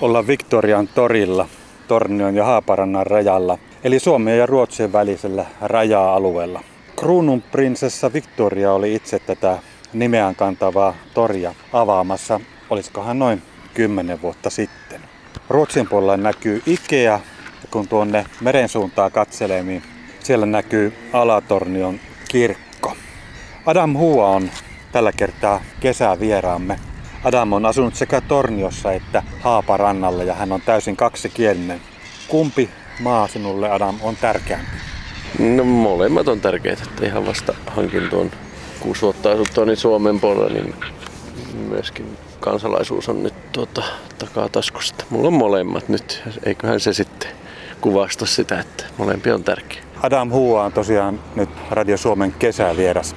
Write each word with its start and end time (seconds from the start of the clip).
olla 0.00 0.26
Victorian 0.26 0.88
torilla 0.88 1.48
Tornion 1.88 2.34
ja 2.34 2.44
Haaparannan 2.44 3.06
rajalla, 3.06 3.58
eli 3.84 3.98
Suomen 3.98 4.38
ja 4.38 4.46
Ruotsin 4.46 4.92
välisellä 4.92 5.46
raja-alueella. 5.60 6.60
Kruununprinsessa 6.96 8.12
Victoria 8.12 8.72
oli 8.72 8.94
itse 8.94 9.18
tätä 9.18 9.58
nimeään 9.92 10.36
kantavaa 10.36 10.94
toria 11.14 11.54
avaamassa, 11.72 12.40
olisikohan 12.70 13.18
noin 13.18 13.42
10 13.74 14.22
vuotta 14.22 14.50
sitten. 14.50 15.00
Ruotsin 15.48 15.88
puolella 15.88 16.16
näkyy 16.16 16.62
Ikea, 16.66 17.20
kun 17.70 17.88
tuonne 17.88 18.26
meren 18.40 18.68
suuntaa 18.68 19.10
katselee, 19.10 19.62
niin 19.62 19.82
siellä 20.20 20.46
näkyy 20.46 20.92
Alatornion 21.12 22.00
kirkko. 22.28 22.96
Adam 23.66 23.96
Hua 23.96 24.28
on 24.28 24.50
tällä 24.92 25.12
kertaa 25.12 25.60
kesävieraamme. 25.80 26.78
Adam 27.24 27.52
on 27.52 27.66
asunut 27.66 27.94
sekä 27.94 28.20
Torniossa 28.20 28.92
että 28.92 29.22
Haaparannalla 29.40 30.22
ja 30.24 30.34
hän 30.34 30.52
on 30.52 30.60
täysin 30.60 30.96
kaksikielinen. 30.96 31.80
Kumpi 32.28 32.70
maa 33.00 33.28
sinulle, 33.28 33.70
Adam, 33.70 33.98
on 34.02 34.16
tärkeämpi? 34.16 34.66
No 35.38 35.64
molemmat 35.64 36.28
on 36.28 36.40
tärkeitä, 36.40 36.82
että 36.88 37.06
ihan 37.06 37.26
vasta 37.26 37.54
hankin 37.66 38.10
tuon 38.10 38.30
kuusi 38.80 39.02
vuotta 39.02 39.32
asuttua 39.32 39.64
niin 39.64 39.76
Suomen 39.76 40.20
puolella, 40.20 40.48
niin 40.48 40.74
myöskin 41.68 42.16
kansalaisuus 42.40 43.08
on 43.08 43.22
nyt 43.22 43.52
tuota, 43.52 43.82
takaa 44.18 44.48
taskusta. 44.48 45.04
Mulla 45.10 45.28
on 45.28 45.34
molemmat 45.34 45.88
nyt, 45.88 46.22
eiköhän 46.44 46.80
se 46.80 46.92
sitten 46.92 47.30
kuvasta 47.80 48.26
sitä, 48.26 48.60
että 48.60 48.84
molempi 48.98 49.30
on 49.30 49.44
tärkeä. 49.44 49.82
Adam 50.02 50.30
Hua 50.30 50.64
on 50.64 50.72
tosiaan 50.72 51.20
nyt 51.36 51.50
Radio 51.70 51.96
Suomen 51.96 52.32
kesävieras, 52.38 53.16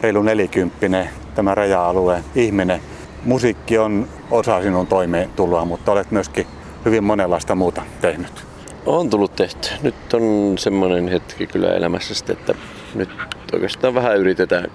reilu 0.00 0.22
nelikymppinen, 0.22 1.10
tämä 1.34 1.54
raja-alueen 1.54 2.24
ihminen. 2.34 2.80
Musiikki 3.28 3.78
on 3.78 4.08
osa 4.30 4.62
sinun 4.62 4.86
toimeentuloa, 4.86 5.64
mutta 5.64 5.92
olet 5.92 6.10
myöskin 6.10 6.46
hyvin 6.84 7.04
monenlaista 7.04 7.54
muuta 7.54 7.82
tehnyt. 8.00 8.44
On 8.86 9.10
tullut 9.10 9.36
tehty. 9.36 9.68
Nyt 9.82 10.14
on 10.14 10.54
semmoinen 10.58 11.08
hetki 11.08 11.46
kyllä 11.46 11.74
elämässä 11.74 12.14
sitten, 12.14 12.36
että 12.36 12.54
nyt 12.94 13.08
oikeastaan 13.52 13.94
vähän 13.94 14.16
yritetään 14.16 14.66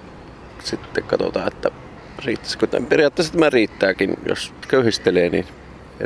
sitten 0.64 1.04
katsotaan, 1.04 1.48
että 1.48 1.70
riittäisikö 2.24 2.66
tämän. 2.66 2.88
Periaatteessa 2.88 3.32
tämä 3.32 3.50
riittääkin, 3.50 4.16
jos 4.28 4.52
köyhistelee, 4.68 5.30
niin 5.30 5.46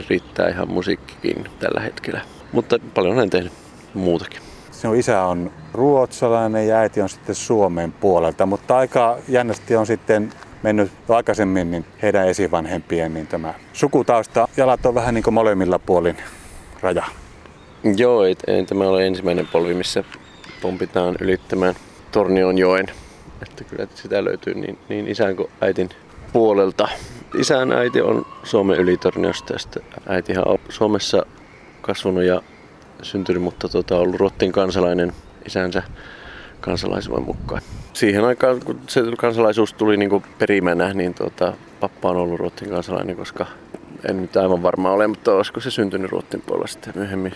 riittää 0.09 0.49
ihan 0.49 0.71
musiikkikin 0.71 1.45
tällä 1.59 1.81
hetkellä. 1.81 2.21
Mutta 2.53 2.77
paljon 2.95 3.17
olen 3.17 3.31
tehnyt 3.31 3.53
muutakin. 3.95 4.41
Sinun 4.71 4.97
isä 4.97 5.23
on 5.23 5.51
ruotsalainen 5.73 6.69
ja 6.69 6.77
äiti 6.77 7.01
on 7.01 7.09
sitten 7.09 7.35
Suomen 7.35 7.93
puolelta, 7.93 8.47
mutta 8.47 8.77
aika 8.77 9.19
jännästi 9.29 9.77
on 9.77 9.87
sitten 9.87 10.33
mennyt 10.62 10.92
aikaisemmin 11.09 11.70
niin 11.70 11.84
heidän 12.03 12.28
esivanhempien 12.28 13.14
niin 13.14 13.27
tämä 13.27 13.55
sukutausta. 13.73 14.48
Jalat 14.56 14.87
on 14.87 14.95
vähän 14.95 15.15
niin 15.15 15.23
kuin 15.23 15.34
molemmilla 15.34 15.78
puolin 15.78 16.17
raja. 16.81 17.05
Joo, 17.97 18.25
ei, 18.25 18.37
ei 18.47 18.65
tämä 18.65 18.84
ole 18.84 19.06
ensimmäinen 19.06 19.47
polvi, 19.47 19.75
missä 19.75 20.05
pompitaan 20.62 21.17
ylittämään 21.20 21.75
Tornion 22.12 22.59
joen. 22.59 22.87
Että 23.42 23.65
kyllä 23.65 23.87
sitä 23.95 24.25
löytyy 24.25 24.55
niin, 24.55 24.78
niin 24.89 25.09
isän 25.09 25.37
kuin 25.37 25.50
äitin 25.61 25.89
puolelta. 26.33 26.89
Isän 27.39 27.72
äiti 27.72 28.00
on 28.00 28.27
Suomen 28.43 28.78
ylitorniosta 28.78 29.53
ja 29.53 29.59
sitten 29.59 29.83
äitihän 30.06 30.48
on 30.48 30.59
Suomessa 30.69 31.27
kasvanut 31.81 32.22
ja 32.25 32.43
syntynyt, 33.03 33.43
mutta 33.43 33.69
tota, 33.69 33.98
ollut 33.98 34.20
Ruottin 34.20 34.53
kansalainen 34.53 35.12
isänsä 35.47 35.83
kansalaisuuden 36.61 37.25
mukaan. 37.25 37.62
Siihen 37.92 38.25
aikaan, 38.25 38.61
kun 38.64 38.81
se 38.87 39.03
kansalaisuus 39.19 39.73
tuli 39.73 39.97
niin 39.97 40.11
kuin 40.11 40.25
perimänä, 40.39 40.95
niin 40.95 41.15
tota, 41.15 41.53
pappa 41.81 42.11
on 42.11 42.17
ollut 42.17 42.41
Ruottin 42.41 42.70
kansalainen, 42.70 43.17
koska 43.17 43.47
en 44.09 44.23
nyt 44.23 44.37
aivan 44.37 44.62
varma 44.62 44.92
ole, 44.92 45.06
mutta 45.06 45.34
olisiko 45.34 45.61
se 45.61 45.70
syntynyt 45.70 46.11
Ruottin 46.11 46.42
puolella 46.47 46.67
sitten 46.67 46.92
myöhemmin, 46.97 47.33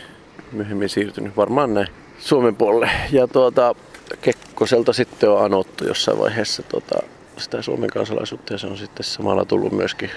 myöhemmin 0.52 0.88
siirtynyt. 0.88 1.36
Varmaan 1.36 1.74
näin 1.74 1.88
Suomen 2.18 2.56
puolelle. 2.56 2.90
Ja 3.12 3.28
tuota, 3.28 3.74
Kekkoselta 4.20 4.92
sitten 4.92 5.30
on 5.30 5.44
anottu 5.44 5.86
jossain 5.86 6.18
vaiheessa 6.18 6.62
tuota, 6.62 7.02
sitä 7.36 7.62
Suomen 7.62 7.90
kansalaisuutta 7.90 8.54
ja 8.54 8.58
se 8.58 8.66
on 8.66 8.76
sitten 8.76 9.04
samalla 9.04 9.44
tullut 9.44 9.72
myöskin 9.72 10.10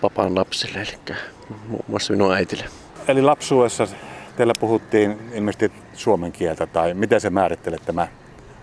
papan 0.00 0.34
lapsille, 0.34 0.78
eli 0.78 1.16
muun 1.68 1.84
muassa 1.88 2.12
minun 2.12 2.34
äitille. 2.34 2.64
Eli 3.08 3.22
lapsuudessa 3.22 3.86
teillä 4.36 4.52
puhuttiin 4.60 5.18
ilmeisesti 5.32 5.72
suomen 5.94 6.32
kieltä, 6.32 6.66
tai 6.66 6.94
miten 6.94 7.20
se 7.20 7.30
määrittelee 7.30 7.78
tämä, 7.86 8.08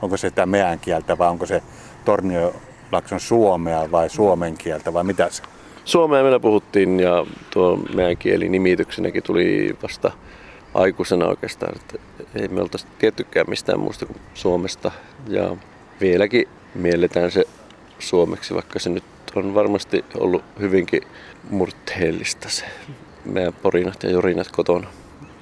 onko 0.02 0.18
se 0.18 0.32
tämä 0.32 0.46
meidän 0.46 0.80
kieltä 0.80 1.18
vai 1.18 1.30
onko 1.30 1.46
se 1.46 1.64
Torniolakson 2.06 3.20
suomea 3.20 3.92
vai 3.92 4.10
suomen 4.10 4.58
kieltä 4.58 4.94
vai 4.94 5.04
mitä 5.04 5.30
se? 5.30 5.44
Suomea 5.86 6.22
meillä 6.22 6.40
puhuttiin 6.40 7.00
ja 7.00 7.26
tuo 7.54 7.78
meidän 7.96 8.18
kieli 8.18 8.50
nimityksenäkin 8.50 9.24
tuli 9.24 9.76
vasta 9.84 10.12
aikuisena 10.74 11.26
oikeastaan, 11.26 11.76
että 11.76 11.98
ei 12.36 12.48
me 12.48 12.62
oltaisi 12.62 12.88
tiettykään 13.00 13.46
mistään 13.50 13.80
muusta 13.80 14.06
kuin 14.06 14.20
Suomesta 14.34 14.92
ja 15.28 15.58
vieläkin 16.02 16.48
mielletään 16.76 17.32
se 17.32 17.46
suomeksi, 18.00 18.54
vaikka 18.54 18.80
se 18.80 18.90
nyt 18.90 19.04
on 19.36 19.56
varmasti 19.56 20.06
ollut 20.16 20.44
hyvinkin 20.60 21.02
murteellista 21.50 22.50
se 22.50 22.66
meidän 23.26 23.54
porinat 23.54 24.04
ja 24.04 24.10
jorinat 24.10 24.52
kotona. 24.52 24.88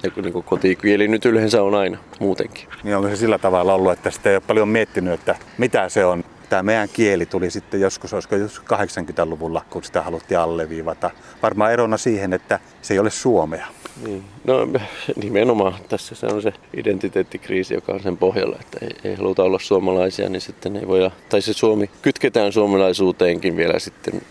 Ja 0.02 0.10
niin 0.22 0.32
kuin 0.32 0.44
kotikieli 0.44 1.08
nyt 1.08 1.24
yleensä 1.24 1.62
on 1.62 1.74
aina 1.74 1.98
muutenkin. 2.20 2.68
Niin 2.82 2.96
onko 2.96 3.08
se 3.08 3.16
sillä 3.16 3.38
tavalla 3.38 3.74
ollut, 3.74 3.92
että 3.92 4.10
sitä 4.10 4.30
ei 4.30 4.36
ole 4.36 4.42
paljon 4.46 4.68
miettinyt, 4.68 5.12
että 5.12 5.36
mitä 5.58 5.88
se 5.88 6.04
on? 6.04 6.24
Tämä 6.48 6.62
meidän 6.62 6.88
kieli 6.92 7.26
tuli 7.26 7.50
sitten 7.50 7.80
joskus, 7.80 8.14
olisiko 8.14 8.36
80-luvulla, 8.74 9.64
kun 9.70 9.84
sitä 9.84 10.02
haluttiin 10.02 10.38
alleviivata. 10.38 11.10
Varmaan 11.42 11.72
erona 11.72 11.96
siihen, 11.96 12.32
että 12.32 12.60
se 12.82 12.94
ei 12.94 12.98
ole 12.98 13.10
suomea. 13.10 13.66
Niin. 14.04 14.24
No 14.44 14.68
nimenomaan 15.22 15.74
tässä 15.88 16.14
se 16.14 16.26
on 16.26 16.42
se 16.42 16.52
identiteettikriisi, 16.76 17.74
joka 17.74 17.92
on 17.92 18.02
sen 18.02 18.16
pohjalla, 18.16 18.56
että 18.60 18.78
ei, 18.82 19.10
ei 19.10 19.14
haluta 19.16 19.42
olla 19.42 19.58
suomalaisia, 19.58 20.28
niin 20.28 20.40
sitten 20.40 20.76
ei 20.76 20.88
voi, 20.88 21.10
tai 21.28 21.42
se 21.42 21.52
Suomi 21.52 21.90
kytketään 22.02 22.52
suomalaisuuteenkin 22.52 23.56
vielä 23.56 23.78
sitten 23.78 24.22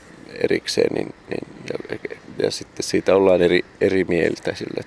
erikseen, 0.44 0.95
niin, 0.95 1.13
niin 1.29 1.47
ja, 1.69 1.97
ja, 2.44 2.51
sitten 2.51 2.84
siitä 2.84 3.16
ollaan 3.16 3.41
eri, 3.41 3.66
eri 3.81 4.03
mieltä 4.03 4.55
sille. 4.55 4.81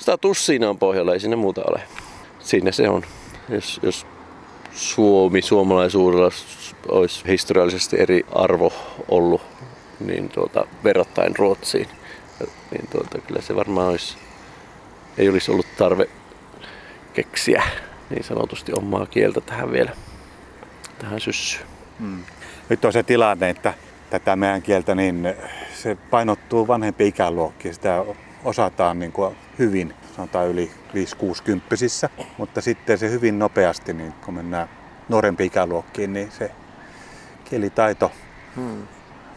Status 0.00 0.48
on 0.68 0.78
pohjalla, 0.78 1.12
ei 1.12 1.20
sinne 1.20 1.36
muuta 1.36 1.62
ole. 1.66 1.82
Siinä 2.38 2.72
se 2.72 2.88
on. 2.88 3.02
Jos, 3.48 3.80
jos 3.82 4.06
Suomi 4.72 5.42
suomalaisuudella 5.42 6.30
olisi 6.88 7.24
historiallisesti 7.28 8.00
eri 8.00 8.26
arvo 8.32 8.72
ollut, 9.08 9.42
niin 10.00 10.28
tuota, 10.28 10.64
verrattain 10.84 11.36
Ruotsiin, 11.36 11.88
niin 12.70 12.88
tuota, 12.90 13.18
kyllä 13.18 13.40
se 13.40 13.56
varmaan 13.56 13.88
olisi, 13.88 14.16
ei 15.18 15.28
olisi 15.28 15.50
ollut 15.50 15.66
tarve 15.78 16.08
keksiä 17.12 17.62
niin 18.10 18.24
sanotusti 18.24 18.72
omaa 18.72 19.06
kieltä 19.06 19.40
tähän 19.40 19.72
vielä, 19.72 19.90
tähän 20.98 21.20
syssyyn. 21.20 21.66
Hmm. 21.98 22.24
Nyt 22.68 22.84
on 22.84 22.92
se 22.92 23.02
tilanne, 23.02 23.50
että 23.50 23.74
tätä 24.10 24.36
meidän 24.36 24.62
kieltä, 24.62 24.94
niin 24.94 25.34
se 25.74 25.96
painottuu 26.10 26.68
vanhempi 26.68 27.08
ikäluokkiin. 27.08 27.74
Sitä 27.74 28.04
osataan 28.44 28.98
niin 28.98 29.12
kuin 29.12 29.36
hyvin, 29.58 29.94
sanotaan 30.16 30.48
yli 30.48 30.70
5-60 30.94 32.08
mutta 32.38 32.60
sitten 32.60 32.98
se 32.98 33.10
hyvin 33.10 33.38
nopeasti, 33.38 33.92
niin 33.92 34.12
kun 34.12 34.34
mennään 34.34 34.68
nuorempi 35.08 35.46
ikäluokkiin, 35.46 36.12
niin 36.12 36.30
se 36.30 36.50
kielitaito 37.44 38.12
hmm. 38.56 38.82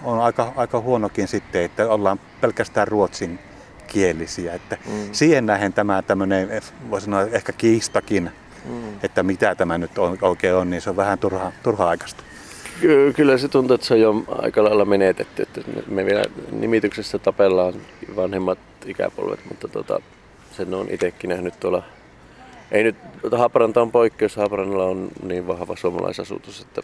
on 0.03 0.19
aika, 0.19 0.53
aika 0.56 0.80
huonokin 0.80 1.28
sitten, 1.28 1.63
että 1.63 1.90
ollaan 1.90 2.19
pelkästään 2.42 2.88
ruotsin 2.88 3.40
kielisiä. 3.88 4.53
Että 4.53 4.78
hmm. 4.86 5.09
Siihen 5.12 5.46
nähen 5.46 5.74
tämä 5.74 6.02
tämmöinen, 6.02 6.50
voisi 6.90 7.06
sanoa 7.06 7.22
ehkä 7.22 7.52
kiistakin, 7.52 8.31
hmm. 8.68 9.00
että 9.03 9.24
mitä 9.24 9.56
tämä 9.56 9.78
nyt 9.78 9.97
on, 9.97 10.18
oikein 10.22 10.56
on, 10.56 10.69
niin 10.69 10.81
se 10.81 10.90
on 10.90 10.96
vähän 10.96 11.19
turha, 11.19 11.52
turha-aikaista. 11.63 12.24
Kyllä 13.16 13.38
se 13.38 13.47
tuntuu, 13.47 13.75
että 13.75 13.88
se 13.88 13.94
on 13.94 14.02
jo 14.02 14.24
aika 14.28 14.63
lailla 14.63 14.86
menetetty. 14.86 15.42
Että 15.44 15.62
me 15.88 16.06
vielä 16.06 16.24
nimityksessä 16.52 17.19
tapellaan 17.19 17.74
vanhemmat 18.16 18.59
ikäpolvet, 18.85 19.39
mutta 19.50 19.68
tota, 19.68 20.01
sen 20.51 20.74
on 20.74 20.88
itsekin 20.89 21.30
nähnyt 21.30 21.59
tuolla. 21.59 21.83
Ei 22.71 22.83
nyt, 22.83 22.95
Haaparanta 23.31 23.81
on 23.81 23.91
poikkeus, 23.91 24.35
Haaparannalla 24.35 24.85
on 24.85 25.09
niin 25.24 25.47
vahva 25.47 25.75
suomalaisasutus, 25.75 26.62
että 26.62 26.81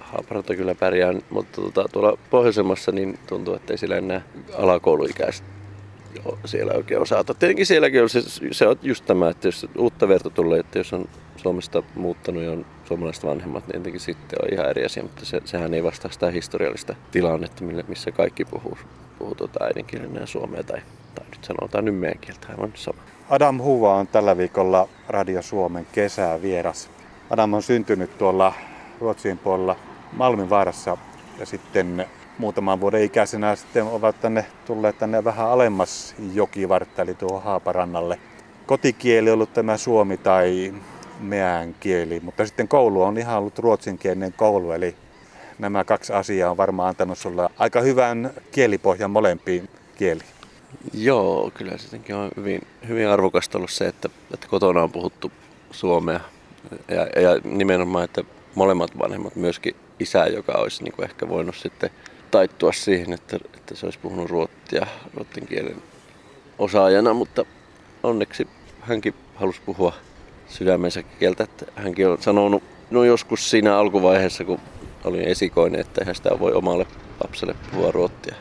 Haaparanta 0.00 0.56
kyllä 0.56 0.74
pärjää, 0.74 1.14
mutta 1.30 1.60
tota, 1.60 1.84
tuolla 1.92 2.18
pohjoisemmassa 2.30 2.92
niin 2.92 3.18
tuntuu, 3.26 3.54
että 3.54 3.72
ei 3.72 3.78
siellä 3.78 3.96
enää 3.96 4.20
alakouluikäiset 4.58 5.44
siellä 6.44 6.72
oikein 6.72 7.00
osata. 7.00 7.34
Tietenkin 7.34 7.66
sielläkin 7.66 8.02
on 8.02 8.08
se, 8.08 8.22
se 8.50 8.66
on 8.66 8.76
just 8.82 9.06
tämä, 9.06 9.28
että 9.28 9.48
jos 9.48 9.66
uutta 9.78 10.08
verta 10.08 10.30
tulee, 10.30 10.60
että 10.60 10.78
jos 10.78 10.92
on 10.92 11.08
Suomesta 11.36 11.82
muuttanut 11.94 12.42
ja 12.42 12.52
on 12.52 12.66
suomalaiset 12.84 13.24
vanhemmat, 13.24 13.66
niin 13.66 13.72
tietenkin 13.72 14.00
sitten 14.00 14.38
on 14.42 14.52
ihan 14.52 14.70
eri 14.70 14.84
asia, 14.84 15.02
mutta 15.02 15.24
se, 15.24 15.42
sehän 15.44 15.74
ei 15.74 15.84
vastaa 15.84 16.10
sitä 16.10 16.30
historiallista 16.30 16.94
tilannetta, 17.10 17.64
missä 17.88 18.12
kaikki 18.12 18.44
puhuu, 18.44 18.78
puhuu 19.18 19.34
tuota 19.34 19.64
äidinkielenä 19.64 20.26
suomea 20.26 20.62
tai, 20.62 20.82
tai 21.14 21.24
nyt 21.30 21.44
sanotaan 21.44 21.84
nyt 21.84 21.98
meidän 21.98 22.18
kieltä 22.18 22.46
aivan 22.50 22.72
sama. 22.74 22.98
Adam 23.30 23.58
Huva 23.58 23.94
on 23.94 24.06
tällä 24.06 24.36
viikolla 24.36 24.88
Radio 25.08 25.42
Suomen 25.42 25.86
kesävieras. 25.92 26.90
Adam 27.30 27.54
on 27.54 27.62
syntynyt 27.62 28.18
tuolla 28.18 28.52
Ruotsin 29.00 29.38
puolella 29.38 29.76
Malmin 30.12 30.50
vaarassa 30.50 30.96
ja 31.38 31.46
sitten 31.46 32.06
muutaman 32.38 32.80
vuoden 32.80 33.02
ikäisenä 33.02 33.56
sitten 33.56 33.84
ovat 33.84 34.20
tänne 34.20 34.46
tulleet 34.66 34.98
tänne 34.98 35.24
vähän 35.24 35.48
alemmas 35.48 36.14
jokivartta, 36.34 37.02
eli 37.02 37.14
tuohon 37.14 37.42
Haaparannalle. 37.42 38.18
Kotikieli 38.66 39.30
on 39.30 39.34
ollut 39.34 39.54
tämä 39.54 39.76
suomi 39.76 40.16
tai 40.16 40.74
meän 41.20 41.74
kieli, 41.80 42.20
mutta 42.20 42.46
sitten 42.46 42.68
koulu 42.68 43.02
on 43.02 43.18
ihan 43.18 43.38
ollut 43.38 43.58
ruotsinkielinen 43.58 44.32
koulu, 44.32 44.72
eli 44.72 44.96
nämä 45.58 45.84
kaksi 45.84 46.12
asiaa 46.12 46.50
on 46.50 46.56
varmaan 46.56 46.88
antanut 46.88 47.18
sulle 47.18 47.48
aika 47.58 47.80
hyvän 47.80 48.30
kielipohjan 48.52 49.10
molempiin 49.10 49.68
kieliin. 49.96 50.28
Joo, 50.94 51.50
kyllä 51.54 51.78
sittenkin 51.78 52.14
on 52.14 52.30
hyvin, 52.36 52.66
hyvin 52.88 53.08
arvokasta 53.08 53.58
ollut 53.58 53.70
se, 53.70 53.86
että, 53.86 54.08
että 54.34 54.46
kotona 54.48 54.82
on 54.82 54.92
puhuttu 54.92 55.32
suomea 55.70 56.20
ja, 56.88 57.22
ja 57.22 57.40
nimenomaan, 57.44 58.04
että 58.04 58.24
molemmat 58.54 58.98
vanhemmat, 58.98 59.36
myöskin 59.36 59.76
isä, 60.00 60.26
joka 60.26 60.52
olisi 60.52 60.84
niin 60.84 60.92
kuin 60.92 61.04
ehkä 61.04 61.28
voinut 61.28 61.56
sitten 61.56 61.90
taittua 62.30 62.72
siihen, 62.72 63.12
että, 63.12 63.38
että 63.54 63.74
se 63.74 63.86
olisi 63.86 63.98
puhunut 63.98 64.30
ruottia, 64.30 64.86
ruottin 65.14 65.46
kielen 65.46 65.82
osaajana, 66.58 67.14
mutta 67.14 67.44
onneksi 68.02 68.48
hänkin 68.80 69.14
halusi 69.34 69.60
puhua 69.66 69.92
sydämensä 70.48 71.02
kieltä. 71.02 71.44
Että 71.44 71.66
hänkin 71.76 72.08
on 72.08 72.22
sanonut 72.22 72.62
no 72.90 73.04
joskus 73.04 73.50
siinä 73.50 73.76
alkuvaiheessa, 73.76 74.44
kun 74.44 74.60
olin 75.04 75.28
esikoinen, 75.28 75.80
että 75.80 76.00
eihän 76.00 76.14
sitä 76.14 76.38
voi 76.38 76.52
omalle 76.52 76.86
lapselle 77.24 77.54
puhua 77.70 77.90
ruottia. 77.92 78.34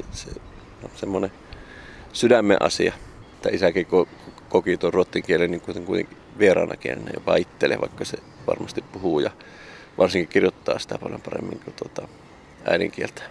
Että 0.00 0.16
se 0.16 0.30
on 0.84 0.90
semmoinen 0.94 1.32
sydämen 2.12 2.62
asia. 2.62 2.92
Että 3.34 3.48
isäkin 3.52 3.86
koki 4.48 4.76
tuon 4.76 4.94
ruottin 4.94 5.22
kielen 5.22 5.50
niin 5.50 5.60
kuitenkin 5.60 6.08
vieraana 6.38 6.76
kielenä 6.76 7.10
jopa 7.14 7.36
itselle, 7.36 7.80
vaikka 7.80 8.04
se 8.04 8.18
varmasti 8.46 8.84
puhuu 8.92 9.20
ja 9.20 9.30
varsinkin 9.98 10.28
kirjoittaa 10.28 10.78
sitä 10.78 10.98
paljon 10.98 11.20
paremmin 11.20 11.60
kuin 11.64 11.74
tuota 11.74 12.08
äidinkieltä. 12.64 13.22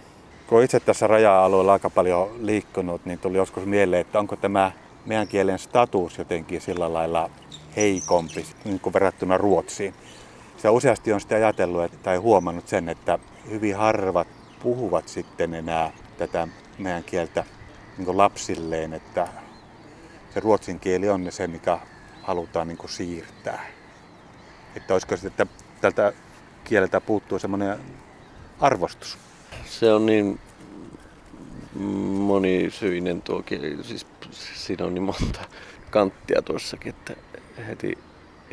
Kun 0.46 0.62
itse 0.62 0.80
tässä 0.80 1.06
raja-alueella 1.06 1.72
aika 1.72 1.90
paljon 1.90 2.46
liikkunut, 2.46 3.06
niin 3.06 3.18
tuli 3.18 3.36
joskus 3.36 3.64
mieleen, 3.64 4.00
että 4.00 4.18
onko 4.18 4.36
tämä 4.36 4.72
meidän 5.06 5.28
kielen 5.28 5.58
status 5.58 6.18
jotenkin 6.18 6.60
sillä 6.60 6.92
lailla 6.92 7.30
heikompi 7.76 8.46
niin 8.64 8.80
kuin 8.80 8.92
verrattuna 8.92 9.38
Ruotsiin. 9.38 9.94
Se 10.64 10.68
useasti 10.68 11.12
on 11.12 11.20
sitä 11.20 11.34
ajatellut 11.34 11.84
että, 11.84 11.96
tai 12.02 12.16
huomannut 12.16 12.68
sen, 12.68 12.88
että 12.88 13.18
hyvin 13.50 13.76
harvat 13.76 14.28
puhuvat 14.62 15.08
sitten 15.08 15.54
enää 15.54 15.92
tätä 16.18 16.48
meidän 16.78 17.04
kieltä 17.04 17.44
niin 17.98 18.16
lapsilleen, 18.16 18.92
että 18.92 19.28
se 20.34 20.40
ruotsin 20.40 20.80
kieli 20.80 21.08
on 21.08 21.26
se, 21.30 21.46
mikä 21.46 21.78
halutaan 22.22 22.68
niin 22.68 22.78
siirtää. 22.86 23.66
Että 24.76 24.94
olisiko 24.94 25.16
sitten, 25.16 25.46
että 25.46 25.64
tältä 25.80 26.12
kieleltä 26.64 27.00
puuttuu 27.00 27.38
semmoinen 27.38 27.78
arvostus? 28.60 29.18
Se 29.64 29.92
on 29.92 30.06
niin 30.06 30.40
monisyinen 32.18 33.22
tuo 33.22 33.42
kieli. 33.42 33.84
Siis 33.84 34.06
siinä 34.54 34.84
on 34.84 34.94
niin 34.94 35.02
monta 35.02 35.40
kanttia 35.90 36.42
tuossakin, 36.42 36.94
että 36.94 37.14
heti 37.66 37.98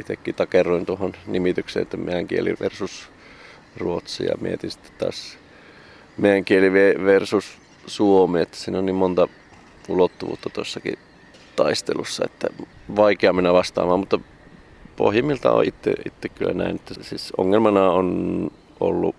itsekin 0.01 0.36
takerroin 0.36 0.86
tuohon 0.86 1.13
nimitykseen, 1.27 1.83
että 1.83 1.98
meidän 1.98 2.27
kieli 2.27 2.56
versus 2.59 3.09
ruotsi 3.77 4.25
ja 4.25 4.36
mietin 4.42 4.71
sitten 4.71 4.92
taas 4.98 5.38
meidän 6.18 6.45
kieli 6.45 6.74
versus 7.03 7.57
suomi, 7.88 8.42
että 8.42 8.57
siinä 8.57 8.80
on 8.80 8.86
niin 8.86 8.95
monta 8.95 9.27
ulottuvuutta 9.89 10.50
tuossakin 10.50 10.94
taistelussa, 11.56 12.25
että 12.25 12.48
vaikea 12.95 13.33
mennä 13.33 13.53
vastaamaan, 13.53 14.00
mutta 14.00 14.19
pohjimmiltaan 14.95 15.56
on 15.56 15.65
itse, 15.65 15.94
itse 16.06 16.30
kyllä 16.30 16.53
näin, 16.53 16.75
että 16.75 16.94
siis 17.01 17.33
ongelmana 17.38 17.92
on 17.92 18.48
ollut 18.80 19.15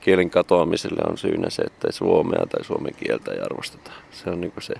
kielen 0.00 0.30
katoamiselle 0.30 1.02
on 1.10 1.18
syynä 1.18 1.50
se, 1.50 1.62
että 1.62 1.88
ei 1.88 1.92
suomea 1.92 2.46
tai 2.46 2.64
suomen 2.64 2.94
kieltä 2.94 3.32
ei 3.32 3.40
arvosteta. 3.40 3.90
Se 4.10 4.30
on 4.30 4.40
niin 4.40 4.52
se, 4.58 4.74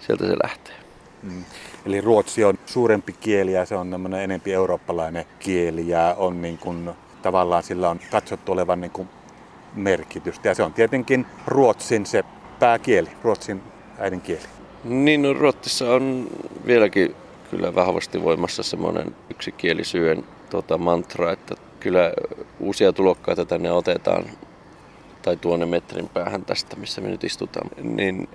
sieltä 0.00 0.26
se 0.26 0.36
lähtee. 0.42 0.87
Mm. 1.22 1.44
Eli 1.86 2.00
ruotsi 2.00 2.44
on 2.44 2.58
suurempi 2.66 3.12
kieli 3.12 3.52
ja 3.52 3.66
se 3.66 3.74
on 3.76 3.90
tämmöinen 3.90 4.20
enempi 4.20 4.52
eurooppalainen 4.52 5.24
kieli 5.38 5.88
ja 5.88 6.14
on 6.18 6.42
niin 6.42 6.58
kuin, 6.58 6.90
tavallaan 7.22 7.62
sillä 7.62 7.90
on 7.90 8.00
katsottu 8.10 8.52
olevan 8.52 8.80
niin 8.80 8.90
kuin 8.90 9.08
merkitystä. 9.74 10.48
Ja 10.48 10.54
se 10.54 10.62
on 10.62 10.72
tietenkin 10.72 11.26
ruotsin 11.46 12.06
se 12.06 12.24
pääkieli, 12.58 13.08
ruotsin 13.22 13.62
äidinkieli. 13.98 14.42
Niin, 14.84 15.22
no 15.22 15.32
Ruotsissa 15.32 15.94
on 15.94 16.26
vieläkin 16.66 17.14
kyllä 17.50 17.74
vahvasti 17.74 18.22
voimassa 18.22 18.62
semmoinen 18.62 19.16
yksikielisyön 19.30 20.24
tota, 20.50 20.78
mantra, 20.78 21.32
että 21.32 21.54
kyllä 21.80 22.12
uusia 22.60 22.92
tulokkaita 22.92 23.44
tänne 23.44 23.72
otetaan 23.72 24.24
tai 25.22 25.36
tuonne 25.36 25.66
metrin 25.66 26.08
päähän 26.08 26.44
tästä, 26.44 26.76
missä 26.76 27.00
me 27.00 27.08
nyt 27.08 27.24
istutaan, 27.24 27.70
niin, 27.82 28.28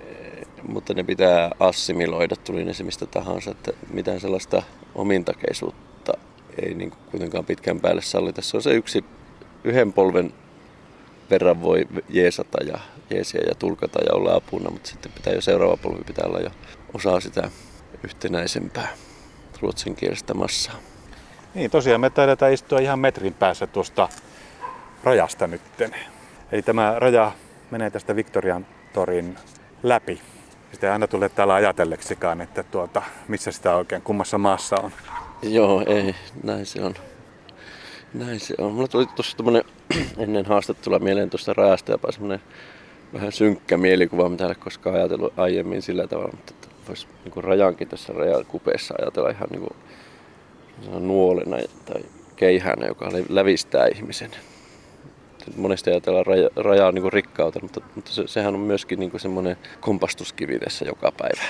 mutta 0.68 0.94
ne 0.94 1.04
pitää 1.04 1.50
assimiloida, 1.60 2.36
tuli 2.36 2.64
ne 2.64 2.74
se 2.74 2.84
mistä 2.84 3.06
tahansa, 3.06 3.50
että 3.50 3.72
mitään 3.92 4.20
sellaista 4.20 4.62
omintakeisuutta 4.94 6.12
ei 6.62 6.74
niin 6.74 6.90
kuitenkaan 7.10 7.44
pitkän 7.44 7.80
päälle 7.80 8.02
sallita. 8.02 8.42
Se 8.42 8.56
on 8.56 8.62
se 8.62 8.70
yksi 8.70 9.04
yhden 9.64 9.92
polven 9.92 10.32
verran 11.30 11.62
voi 11.62 11.86
jeesata 12.08 12.64
ja 12.64 12.78
jeesiä 13.10 13.40
ja 13.48 13.54
tulkata 13.54 13.98
ja 14.06 14.14
olla 14.14 14.34
apuna, 14.34 14.70
mutta 14.70 14.88
sitten 14.88 15.12
pitää 15.12 15.32
jo 15.32 15.40
seuraava 15.40 15.76
polvi 15.76 16.04
pitää 16.04 16.26
olla 16.26 16.40
jo 16.40 16.50
osaa 16.94 17.20
sitä 17.20 17.50
yhtenäisempää 18.04 18.88
ruotsinkielistä 19.60 20.34
massaa. 20.34 20.76
Niin, 21.54 21.70
tosiaan 21.70 22.00
me 22.00 22.10
taidetaan 22.10 22.52
istua 22.52 22.78
ihan 22.78 22.98
metrin 22.98 23.34
päässä 23.34 23.66
tuosta 23.66 24.08
rajasta 25.04 25.46
nytten. 25.46 25.94
Eli 26.52 26.62
tämä 26.62 26.94
raja 26.98 27.32
menee 27.70 27.90
tästä 27.90 28.16
Victorian 28.16 28.66
torin 28.92 29.38
läpi. 29.82 30.20
Sitä 30.74 30.86
ei 30.86 30.92
aina 30.92 31.06
tule 31.06 31.28
täällä 31.28 31.54
ajatelleksikaan, 31.54 32.40
että 32.40 32.62
tuota, 32.62 33.02
missä 33.28 33.52
sitä 33.52 33.76
oikein, 33.76 34.02
kummassa 34.02 34.38
maassa 34.38 34.76
on. 34.82 34.90
Joo, 35.42 35.84
ei, 35.86 36.14
näin 36.42 36.66
se 36.66 36.82
on. 36.82 36.94
Näin 38.14 38.40
se 38.40 38.54
on. 38.58 38.72
Mulla 38.72 38.88
tuli 38.88 39.06
tuossa 39.06 39.36
ennen 40.18 40.46
haastattelua 40.46 40.98
mieleen 40.98 41.30
tuosta 41.30 41.52
rajasta 41.52 41.92
jopa 41.92 42.12
semmoinen 42.12 42.40
vähän 43.12 43.32
synkkä 43.32 43.76
mielikuva, 43.76 44.28
mitä 44.28 44.46
en 44.46 44.56
koskaan 44.56 44.96
ajatellut 44.96 45.38
aiemmin 45.38 45.82
sillä 45.82 46.06
tavalla, 46.06 46.32
mutta 46.32 46.68
voisi 46.88 47.06
niin 47.24 47.44
rajankin 47.44 47.88
tässä 47.88 48.12
rajakupeessa 48.12 48.94
ajatella 48.98 49.30
ihan 49.30 49.48
niin 49.50 49.60
kuin 49.60 49.76
nuolena 51.06 51.56
tai 51.84 52.02
keihänä, 52.36 52.86
joka 52.86 53.08
lävistää 53.28 53.86
ihmisen. 53.86 54.30
Monesti 55.56 55.90
ajatellaan 55.90 56.26
raja, 56.26 56.48
rajaa 56.56 56.92
niin 56.92 57.12
rikkautta, 57.12 57.60
mutta, 57.62 57.80
mutta 57.94 58.10
se, 58.10 58.22
sehän 58.26 58.54
on 58.54 58.60
myöskin 58.60 59.00
niin 59.00 59.20
semmoinen 59.20 59.56
kompastuskivi 59.80 60.58
tässä 60.58 60.84
joka 60.84 61.12
päivä, 61.12 61.42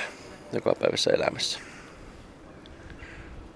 joka 0.53 0.75
päivässä 0.81 1.11
elämässä. 1.11 1.59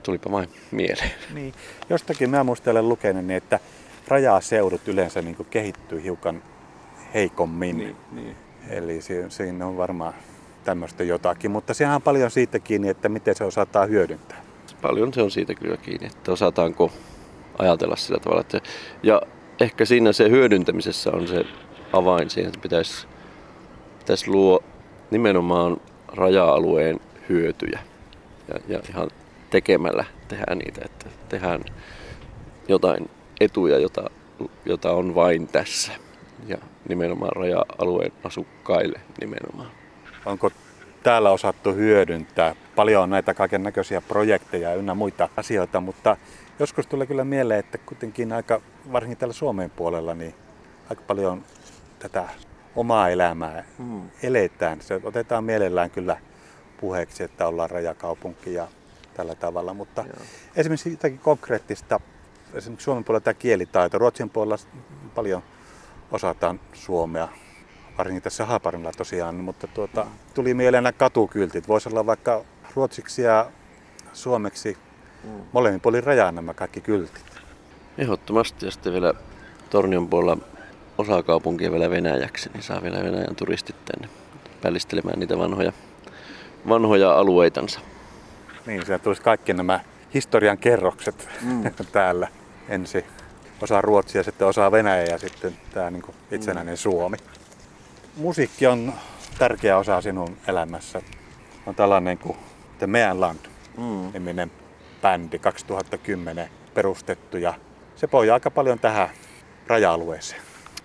Tulipa 0.03 0.31
vain 0.31 0.49
mieleen. 0.71 1.11
Niin. 1.35 1.55
Jostakin 1.91 2.31
mä 2.31 2.45
muistelen 2.45 2.89
lukenut, 2.89 3.31
että 3.31 3.61
rajaseudut 4.09 4.89
yleensä 4.89 5.23
niin 5.23 5.37
kehittyy 5.51 6.03
hiukan 6.03 6.43
heikommin. 7.15 7.79
Niin, 7.79 7.97
niin. 8.13 8.37
Eli 8.71 9.01
siinä 9.29 9.67
on 9.67 9.77
varmaan 9.77 10.15
tämmöistä 10.65 11.05
jotakin, 11.05 11.51
mutta 11.51 11.75
sehän 11.75 11.95
on 11.95 12.03
paljon 12.03 12.31
siitä 12.31 12.59
kiinni, 12.59 12.89
että 12.89 13.09
miten 13.09 13.35
se 13.35 13.45
osataan 13.45 13.89
hyödyntää. 13.89 14.43
Paljon 14.83 15.15
se 15.15 15.23
on 15.23 15.31
siitä 15.31 15.55
kyllä 15.55 15.77
kiinni, 15.77 16.07
että 16.07 16.33
osataanko 16.33 16.93
ajatella 17.59 17.97
sillä 17.97 18.21
tavalla. 18.21 18.41
Että, 18.41 18.61
ja 19.03 19.23
ehkä 19.61 19.85
siinä 19.85 20.13
se 20.13 20.31
hyödyntämisessä 20.31 21.11
on 21.11 21.29
se 21.29 21.45
avain 21.93 22.31
siihen, 22.31 22.49
että 22.49 22.61
pitäisi, 22.61 23.07
pitäisi 23.99 24.31
luo 24.31 24.65
nimenomaan 25.11 25.77
raja-alueen 26.09 27.01
hyötyjä. 27.29 27.79
Ja, 28.49 28.55
ja 28.69 28.81
ihan 28.91 29.11
tekemällä 29.51 30.05
tehdään 30.29 30.59
niitä, 30.59 30.81
että 30.85 31.07
tehdään 31.29 31.65
jotain 32.69 33.11
etuja, 33.41 33.79
jota, 33.79 34.11
jota 34.65 34.93
on 34.93 35.15
vain 35.15 35.47
tässä. 35.47 35.93
Ja 36.47 36.59
nimenomaan 36.89 37.37
raja-alueen 37.37 38.13
asukkaille 38.25 39.01
nimenomaan. 39.21 39.71
Onko 40.27 40.51
täällä 41.03 41.31
osattu 41.31 41.75
hyödyntää? 41.75 42.55
Paljon 42.77 43.03
on 43.03 43.11
näitä 43.11 43.35
kaiken 43.35 43.63
näköisiä 43.63 44.01
projekteja 44.01 44.75
ynnä 44.75 44.95
muita 44.95 45.29
asioita, 45.37 45.81
mutta 45.81 46.17
joskus 46.59 46.87
tulee 46.87 47.07
kyllä 47.07 47.25
mieleen, 47.25 47.61
että 47.61 47.79
kuitenkin 47.79 48.33
aika, 48.33 48.61
varsinkin 48.93 49.19
täällä 49.19 49.33
Suomen 49.33 49.71
puolella, 49.71 50.15
niin 50.15 50.35
aika 50.91 51.03
paljon 51.07 51.45
tätä 51.99 52.29
omaa 52.77 53.09
elämää 53.09 53.65
hmm. 53.79 54.11
eletään. 54.23 54.81
Se 54.81 55.01
otetaan 55.05 55.45
mielellään 55.45 55.91
kyllä 55.91 56.17
puheeksi, 56.81 57.23
että 57.23 57.47
ollaan 57.47 57.71
rajakaupunki 57.71 58.55
ja 58.55 58.69
tällä 59.15 59.35
tavalla, 59.35 59.75
mutta 59.75 60.05
Joo. 60.07 60.27
esimerkiksi 60.57 60.91
jotakin 60.91 61.19
konkreettista, 61.19 62.01
esimerkiksi 62.55 62.85
Suomen 62.85 63.05
puolella 63.05 63.25
tämä 63.25 63.35
kielitaito, 63.35 63.99
Ruotsin 63.99 64.31
puolella 64.31 64.57
paljon 65.15 65.43
osataan 66.13 66.61
suomea, 66.73 67.29
varsinkin 67.99 68.23
tässä 68.23 68.47
Haaparilla 68.47 68.93
tosiaan, 68.97 69.35
mutta 69.35 69.67
tuota, 69.67 70.07
tuli 70.35 70.55
mieleen 70.55 70.85
nämä 70.85 70.93
katukyltit. 70.93 71.69
Voisi 71.69 71.89
olla 71.89 72.07
vaikka 72.07 72.45
ruotsiksi 72.75 73.23
ja 73.23 73.51
suomeksi 74.13 74.79
mm. 75.25 75.31
molemmin 75.53 75.81
puolin 75.81 76.05
rajaa 76.05 76.33
nämä 76.33 76.55
kaikki 76.55 76.81
kyltit. 76.81 77.25
Ehdottomasti 77.99 78.67
ja 78.67 78.71
sitten 78.71 78.93
vielä 78.93 79.15
Tornion 79.71 80.09
puolella 80.09 80.39
osa 80.99 81.23
kaupunkia 81.23 81.73
vielä 81.73 81.91
Venäjäksi, 81.91 82.51
niin 82.55 82.63
saa 82.63 82.83
vielä 82.83 83.03
Venäjän 83.03 83.37
turistit 83.37 83.77
tänne 83.85 84.09
pällistelemään 84.63 85.21
niitä 85.21 85.39
vanhoja, 85.39 85.73
vanhoja 86.69 87.13
alueitansa. 87.13 87.81
Niin, 88.67 88.87
siellä 88.87 88.99
tulisi 88.99 89.23
kaikki 89.23 89.53
nämä 89.53 89.81
historian 90.15 90.59
kerrokset 90.59 91.29
mm. 91.43 91.63
täällä 91.93 92.29
ensin. 92.69 93.05
Osa 93.63 93.81
Ruotsia, 93.81 94.23
sitten 94.23 94.49
osa 94.49 94.73
Venäjä 94.73 95.05
ja 95.05 95.19
sitten 95.19 95.57
tämä 95.75 95.91
niin 95.91 96.03
itsenäinen 96.31 96.75
mm. 96.75 96.79
Suomi. 96.79 97.17
Musiikki 98.19 98.67
on 98.67 98.93
tärkeä 99.39 99.79
osa 99.79 100.01
sinun 100.01 100.37
elämässä. 100.49 101.03
On 101.67 101.75
tällainen 101.75 102.19
kuin 102.19 102.37
The 102.79 102.87
Meanland 102.87 103.39
mm. 103.77 104.13
niminen 104.13 104.51
bändi 105.03 105.39
2010 105.39 106.49
perustettu 106.75 107.37
ja 107.37 107.55
se 107.97 108.07
pohjaa 108.07 108.35
aika 108.35 108.51
paljon 108.51 108.79
tähän 108.79 109.09
raja-alueeseen. 109.67 110.43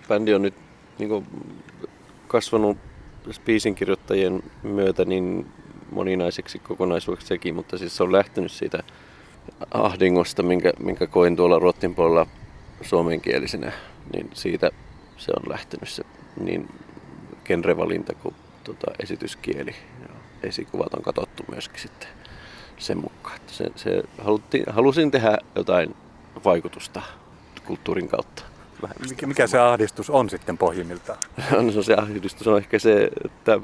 Bändi 0.08 0.34
on 0.34 0.42
nyt 0.42 0.54
niin 0.98 1.08
kuin, 1.08 1.26
kasvanut 2.26 2.76
biisinkirjoittajien 3.44 4.42
myötä 4.62 5.04
niin 5.04 5.46
moninaiseksi 5.90 6.58
kokonaisuudeksi 6.58 7.26
sekin, 7.26 7.54
mutta 7.54 7.78
siis 7.78 7.96
se 7.96 8.02
on 8.02 8.12
lähtenyt 8.12 8.52
siitä 8.52 8.82
ahdingosta, 9.70 10.42
minkä, 10.42 10.72
minkä 10.78 11.06
koin 11.06 11.36
tuolla 11.36 11.58
Ruotsin 11.58 11.94
puolella 11.94 12.26
suomenkielisenä, 12.82 13.72
niin 14.12 14.30
siitä 14.34 14.70
se 15.16 15.32
on 15.36 15.52
lähtenyt 15.52 15.88
se 15.88 16.02
niin 16.40 16.68
genrevalinta 17.44 18.14
kuin 18.14 18.34
tota, 18.64 18.86
esityskieli. 19.02 19.74
Ja 20.00 20.08
esikuvat 20.42 20.94
on 20.94 21.02
katsottu 21.02 21.42
myöskin 21.50 21.80
sitten 21.80 22.08
sen 22.78 22.98
mukaan. 22.98 23.36
Että 23.36 23.52
se, 23.52 23.64
se 23.76 24.02
halusin 24.66 25.10
tehdä 25.10 25.38
jotain 25.56 25.96
vaikutusta 26.44 27.02
kulttuurin 27.66 28.08
kautta. 28.08 28.42
Mikä, 29.10 29.26
mikä 29.26 29.46
se 29.46 29.58
ahdistus 29.58 30.10
on 30.10 30.30
sitten 30.30 30.58
pohjimmiltaan? 30.58 31.18
no 31.74 31.82
se 31.82 31.94
ahdistus 31.94 32.46
on 32.46 32.58
ehkä 32.58 32.78
se, 32.78 33.10
että, 33.24 33.60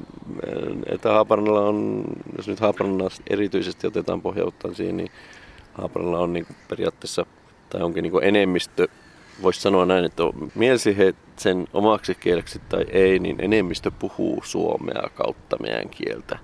että 0.85 1.09
Haaparannalla 1.09 1.61
on, 1.61 2.03
jos 2.37 2.47
nyt 2.47 2.59
Haaparannalla 2.59 3.11
erityisesti 3.29 3.87
otetaan 3.87 4.21
pohjauttaan 4.21 4.75
siihen, 4.75 4.97
niin 4.97 5.11
Haaparannalla 5.73 6.19
on 6.19 6.33
niin 6.33 6.47
periaatteessa, 6.67 7.25
tai 7.69 7.81
onkin 7.81 8.03
niin 8.03 8.23
enemmistö, 8.23 8.87
voisi 9.41 9.61
sanoa 9.61 9.85
näin, 9.85 10.05
että 10.05 10.23
mielsi 10.55 10.97
he 10.97 11.13
sen 11.41 11.67
omaksi 11.73 12.15
kieleksi 12.15 12.61
tai 12.69 12.85
ei, 12.89 13.19
niin 13.19 13.35
enemmistö 13.39 13.91
puhuu 13.91 14.43
suomea 14.43 15.09
kautta 15.15 15.57
meidän 15.61 15.89
kieltä, 15.89 16.39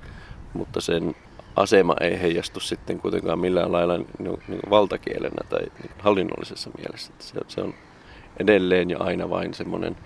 mutta 0.53 0.81
sen 0.81 1.15
asema 1.55 1.95
ei 2.01 2.21
heijastu 2.21 2.59
sitten 2.59 2.99
kuitenkaan 2.99 3.39
millään 3.39 3.71
lailla 3.71 3.97
niin, 3.97 4.07
niin 4.47 4.59
valtakielenä 4.69 5.49
tai 5.49 5.59
niin 5.59 5.91
hallinnollisessa 5.99 6.69
mielessä. 6.77 7.13
Se, 7.19 7.39
se 7.47 7.61
on 7.61 7.73
edelleen 8.39 8.89
ja 8.89 8.97
aina 8.99 9.29
vain 9.29 9.53
semmoinen, 9.53 9.97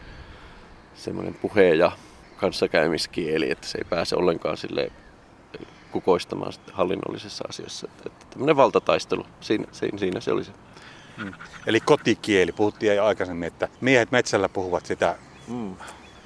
semmoinen 0.95 1.33
puhe- 1.41 1.75
ja 1.75 1.91
kanssakäymiskieli, 2.37 3.51
että 3.51 3.67
se 3.67 3.77
ei 3.77 3.85
pääse 3.89 4.15
ollenkaan 4.15 4.57
sille 4.57 4.91
kukoistamaan 5.91 6.53
hallinnollisessa 6.71 7.43
asiassa. 7.49 7.87
Että, 7.91 8.03
että 8.05 8.25
tämmöinen 8.29 8.55
valtataistelu, 8.55 9.25
siinä, 9.41 9.65
siinä, 9.71 9.97
siinä 9.97 10.19
se 10.19 10.31
oli 10.31 10.43
se. 10.43 10.51
Mm. 11.23 11.33
Eli 11.67 11.79
kotikieli, 11.79 12.51
puhuttiin 12.51 12.95
jo 12.95 13.05
aikaisemmin, 13.05 13.47
että 13.47 13.67
miehet 13.81 14.11
metsällä 14.11 14.49
puhuvat 14.49 14.85
sitä 14.85 15.15
mm. 15.47 15.75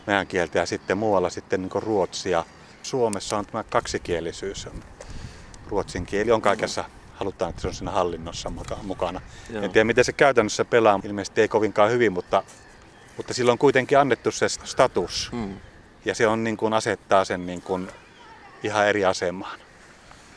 meidän 0.08 0.28
kieltä 0.28 0.60
ja 0.60 0.66
sitten 0.66 0.98
muualla 0.98 1.30
sitten 1.30 1.62
niin 1.62 1.84
ruotsia. 1.84 2.44
Suomessa 2.84 3.38
on 3.38 3.46
tämä 3.46 3.64
kaksikielisyys. 3.64 4.68
Ruotsin 5.70 6.06
kieli 6.06 6.32
on 6.32 6.42
kaikessa 6.42 6.86
halutaan, 7.16 7.50
että 7.50 7.62
se 7.62 7.68
on 7.68 7.74
siinä 7.74 7.92
hallinnossa 7.92 8.52
mukana. 8.84 9.22
Joo. 9.50 9.64
En 9.64 9.72
tiedä, 9.72 9.84
miten 9.86 10.06
se 10.06 10.14
käytännössä 10.14 10.66
pelaa. 10.66 11.00
Ilmeisesti 11.04 11.42
ei 11.42 11.48
kovinkaan 11.48 11.92
hyvin, 11.92 12.14
mutta, 12.14 12.44
mutta 13.18 13.34
sillä 13.34 13.52
on 13.52 13.58
kuitenkin 13.58 14.00
annettu 14.00 14.32
se 14.32 14.50
status. 14.50 15.30
Hmm. 15.32 15.54
Ja 16.06 16.16
se 16.16 16.28
on 16.28 16.44
niin 16.44 16.58
kuin 16.58 16.74
asettaa 16.74 17.26
sen 17.26 17.46
niin 17.46 17.62
kuin 17.62 17.88
ihan 18.64 18.88
eri 18.88 19.06
asemaan. 19.06 19.60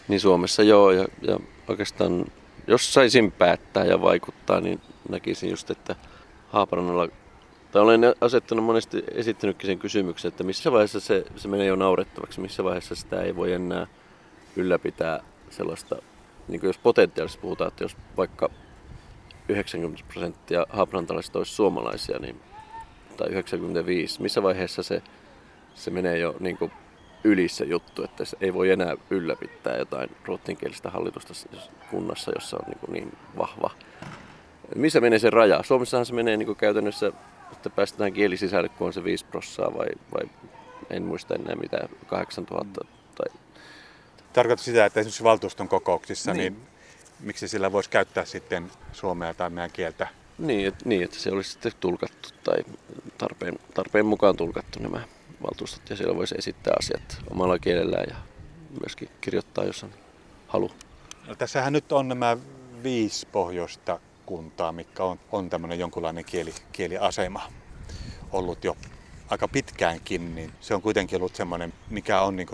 Niin 0.09 0.21
Suomessa 0.21 0.62
joo, 0.62 0.91
ja, 0.91 1.09
ja 1.23 1.38
oikeastaan 1.69 2.25
jos 2.69 2.95
saisin 2.95 3.33
päättää 3.33 3.85
ja 3.85 4.01
vaikuttaa, 4.01 4.61
niin 4.61 4.81
näkisin 5.09 5.51
just, 5.51 5.71
että 5.71 5.97
Haaparannalla, 6.49 7.09
tai 7.73 7.83
olen 7.83 8.01
asettanut 8.21 8.65
monesti 8.65 9.05
esittänytkin 9.15 9.67
sen 9.67 9.79
kysymyksen, 9.79 10.29
että 10.29 10.45
missä 10.45 10.73
vaiheessa 10.73 11.01
se, 11.01 11.25
se 11.37 11.49
menee 11.49 11.67
jo 11.67 11.77
naurettavaksi, 11.77 12.41
missä 12.41 12.65
vaiheessa 12.65 12.95
sitä 12.95 13.23
ei 13.23 13.37
voi 13.37 13.53
enää 13.53 13.87
ylläpitää 14.57 15.21
sellaista 15.51 15.97
niin 16.49 16.61
jos 16.63 16.79
potentiaalisesti 16.79 17.43
puhutaan, 17.43 17.69
että 17.69 17.85
jos 17.85 17.97
vaikka 18.17 18.51
90 19.49 20.05
prosenttia 20.13 20.67
haaparantalaisista 20.69 21.39
olisi 21.39 21.55
suomalaisia, 21.55 22.19
niin, 22.19 22.41
tai 23.17 23.29
95, 23.29 24.23
missä 24.23 24.43
vaiheessa 24.43 24.83
se, 24.83 25.03
se 25.75 25.91
menee 25.91 26.19
jo 26.19 26.37
niin 26.41 26.59
kuin 26.59 26.73
yli 27.25 27.49
se 27.49 27.65
juttu, 27.65 28.05
että 28.05 28.25
se 28.25 28.37
ei 28.41 28.55
voi 28.55 28.71
enää 28.71 28.97
ylläpittää 29.11 29.77
jotain 29.77 30.11
ruotsinkielistä 30.25 30.91
hallitusta 30.91 31.35
kunnassa, 31.91 32.33
jossa 32.35 32.57
on 32.57 32.63
niin, 32.67 32.93
niin 32.93 33.19
vahva. 33.39 33.71
Missä 34.75 35.01
menee 35.01 35.19
se 35.19 35.31
raja? 35.31 35.63
Suomessahan 35.63 36.07
se 36.07 36.15
menee 36.15 36.37
niin 36.37 36.57
käytännössä, 36.57 37.13
että 37.53 37.71
päästetään 37.71 38.13
kieli 38.13 38.37
sisälle, 38.37 38.69
kun 38.69 38.87
on 38.87 38.93
se 38.93 39.05
5 39.05 39.25
prossaa 39.25 39.75
vai, 39.75 39.89
vai 40.15 40.31
en 40.91 41.03
muista 41.03 41.35
enää 41.35 41.57
mitä, 41.57 41.89
8000 42.07 42.85
tai 43.15 43.39
tarkoitan 44.33 44.65
sitä, 44.65 44.85
että 44.85 45.01
esimerkiksi 45.01 45.25
valtuuston 45.25 45.69
kokouksissa, 45.69 46.35
niin, 46.35 46.53
niin 46.53 46.67
miksi 47.21 47.49
sillä 47.49 47.73
voisi 47.73 47.91
käyttää 47.91 48.25
sitten 48.25 48.71
suomea 48.93 49.35
tai 49.35 49.51
meidän 49.51 49.71
kieltä? 49.71 50.09
Niin, 50.39 50.69
et, 50.69 50.85
niin, 50.85 51.03
että 51.03 51.17
se 51.17 51.31
olisi 51.31 51.51
sitten 51.51 51.73
tulkattu 51.81 52.29
tai 52.45 52.57
tarpeen, 53.19 53.59
tarpeen 53.75 54.07
mukaan 54.07 54.37
tulkattu 54.37 54.83
nämä 54.83 55.01
valtuustot 55.42 55.90
ja 55.90 55.97
siellä 55.97 56.16
voisi 56.16 56.35
esittää 56.38 56.75
asiat 56.78 57.18
omalla 57.30 57.59
kielellään 57.59 58.07
ja 58.09 58.16
myöskin 58.80 59.09
kirjoittaa, 59.21 59.64
jos 59.64 59.85
on 59.85 59.90
halu. 60.49 60.71
No, 61.26 61.35
tässähän 61.35 61.73
nyt 61.73 61.92
on 61.92 62.09
nämä 62.09 62.37
viisi 62.83 63.26
pohjoista 63.33 64.00
kuntaa, 64.26 64.73
mikä 64.73 65.04
on, 65.04 65.21
on 65.33 65.50
tämmöinen 65.50 65.78
jonkunlainen 65.78 66.25
kieli, 66.25 66.54
kieliasema 66.73 67.42
ollut 68.33 68.64
jo 68.64 68.76
aika 69.30 69.49
pitkäänkin, 69.49 70.35
niin 70.35 70.52
se 70.61 70.75
on 70.75 70.83
kuitenkin 70.83 71.16
ollut 71.16 71.37
semmoinen, 71.37 71.73
mikä 71.90 72.21
on 72.21 72.37
niin 72.37 72.49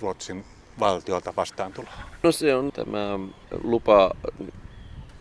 Ruotsin 0.00 0.44
valtiolta 0.80 1.34
tulo? 1.74 1.88
No 2.22 2.32
se 2.32 2.54
on 2.54 2.72
tämä 2.72 3.18
lupa, 3.62 4.10